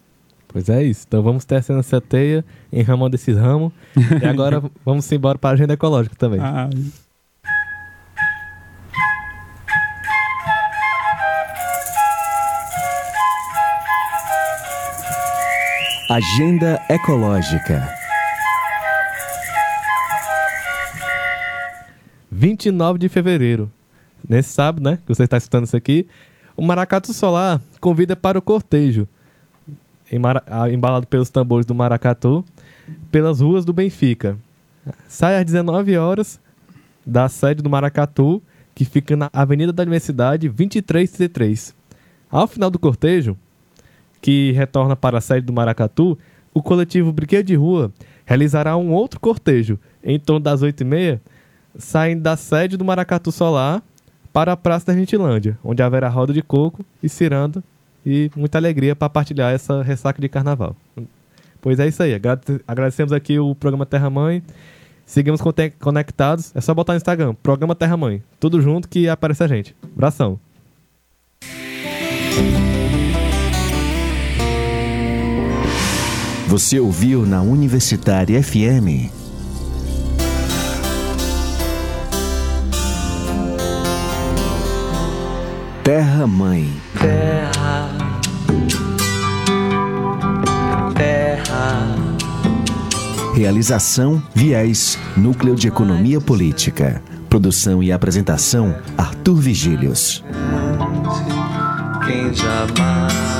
Pois 0.48 0.68
é 0.68 0.83
isso. 0.85 1.04
Então 1.09 1.22
vamos 1.22 1.44
tecendo 1.44 1.80
essa 1.80 2.00
teia, 2.00 2.44
enramando 2.72 3.16
esses 3.16 3.37
ramos. 3.37 3.72
e 4.22 4.24
agora 4.24 4.62
vamos 4.85 5.11
embora 5.11 5.37
para 5.37 5.50
a 5.50 5.52
agenda 5.54 5.74
ecológica 5.74 6.14
também. 6.16 6.40
Ah. 6.40 6.70
Agenda 16.10 16.78
Ecológica. 16.90 17.88
29 22.30 22.98
de 22.98 23.08
fevereiro. 23.08 23.72
Nesse 24.28 24.50
sábado, 24.50 24.84
né? 24.84 24.98
Que 24.98 25.14
você 25.14 25.24
está 25.24 25.38
escutando 25.38 25.64
isso 25.64 25.74
aqui. 25.76 26.06
O 26.54 26.62
Maracatu 26.62 27.14
Solar 27.14 27.58
convida 27.80 28.14
para 28.14 28.38
o 28.38 28.42
cortejo, 28.42 29.08
embalado 30.70 31.06
pelos 31.06 31.30
tambores 31.30 31.64
do 31.64 31.74
Maracatu, 31.74 32.44
pelas 33.10 33.40
ruas 33.40 33.64
do 33.64 33.72
Benfica. 33.72 34.36
Sai 35.08 35.38
às 35.38 35.44
19 35.46 35.96
horas 35.96 36.38
da 37.04 37.30
sede 37.30 37.62
do 37.62 37.70
Maracatu, 37.70 38.42
que 38.74 38.84
fica 38.84 39.16
na 39.16 39.30
Avenida 39.32 39.72
da 39.72 39.82
Universidade 39.82 40.50
2333. 40.50 41.74
Ao 42.30 42.46
final 42.46 42.70
do 42.70 42.78
cortejo, 42.78 43.38
que 44.24 44.52
retorna 44.52 44.96
para 44.96 45.18
a 45.18 45.20
sede 45.20 45.44
do 45.44 45.52
Maracatu, 45.52 46.18
o 46.54 46.62
coletivo 46.62 47.12
Brinquedo 47.12 47.44
de 47.44 47.54
Rua 47.56 47.92
realizará 48.24 48.74
um 48.74 48.90
outro 48.90 49.20
cortejo 49.20 49.78
em 50.02 50.18
torno 50.18 50.40
das 50.40 50.62
8h30, 50.62 51.20
saindo 51.76 52.22
da 52.22 52.34
sede 52.34 52.78
do 52.78 52.87
Maracatu 52.87 53.30
Solar 53.30 53.82
para 54.32 54.52
a 54.52 54.56
Praça 54.56 54.87
da 54.87 54.94
Gentilândia, 54.94 55.58
onde 55.62 55.82
haverá 55.82 56.08
roda 56.08 56.32
de 56.32 56.40
coco 56.40 56.82
e 57.02 57.08
ciranda 57.10 57.62
e 58.04 58.30
muita 58.34 58.56
alegria 58.56 58.96
para 58.96 59.10
partilhar 59.10 59.52
essa 59.52 59.82
ressaca 59.82 60.22
de 60.22 60.28
carnaval. 60.30 60.74
Pois 61.60 61.78
é 61.78 61.87
isso 61.87 62.02
aí. 62.02 62.18
Agradecemos 62.66 63.12
aqui 63.12 63.38
o 63.38 63.54
programa 63.54 63.84
Terra 63.84 64.08
Mãe. 64.08 64.42
Seguimos 65.04 65.42
conectados. 65.78 66.50
É 66.56 66.62
só 66.62 66.72
botar 66.72 66.94
no 66.94 66.96
Instagram, 66.96 67.34
programa 67.42 67.74
Terra 67.74 67.98
Mãe. 67.98 68.22
Tudo 68.40 68.62
junto 68.62 68.88
que 68.88 69.06
aparece 69.06 69.44
a 69.44 69.48
gente. 69.48 69.76
Abração. 69.94 70.40
Você 76.54 76.78
ouviu 76.78 77.26
na 77.26 77.42
Universitária 77.42 78.40
FM. 78.40 79.10
Terra 85.82 86.28
Mãe. 86.28 86.72
Terra. 86.96 87.90
Terra. 90.94 91.96
Realização 93.34 94.22
Viés, 94.32 94.96
Núcleo 95.16 95.56
de 95.56 95.66
Economia 95.66 96.20
Política. 96.20 97.02
Produção 97.28 97.82
e 97.82 97.90
apresentação 97.90 98.76
Arthur 98.96 99.40
Vigílios. 99.40 100.22
Quem 102.06 102.32
jamais 102.32 103.34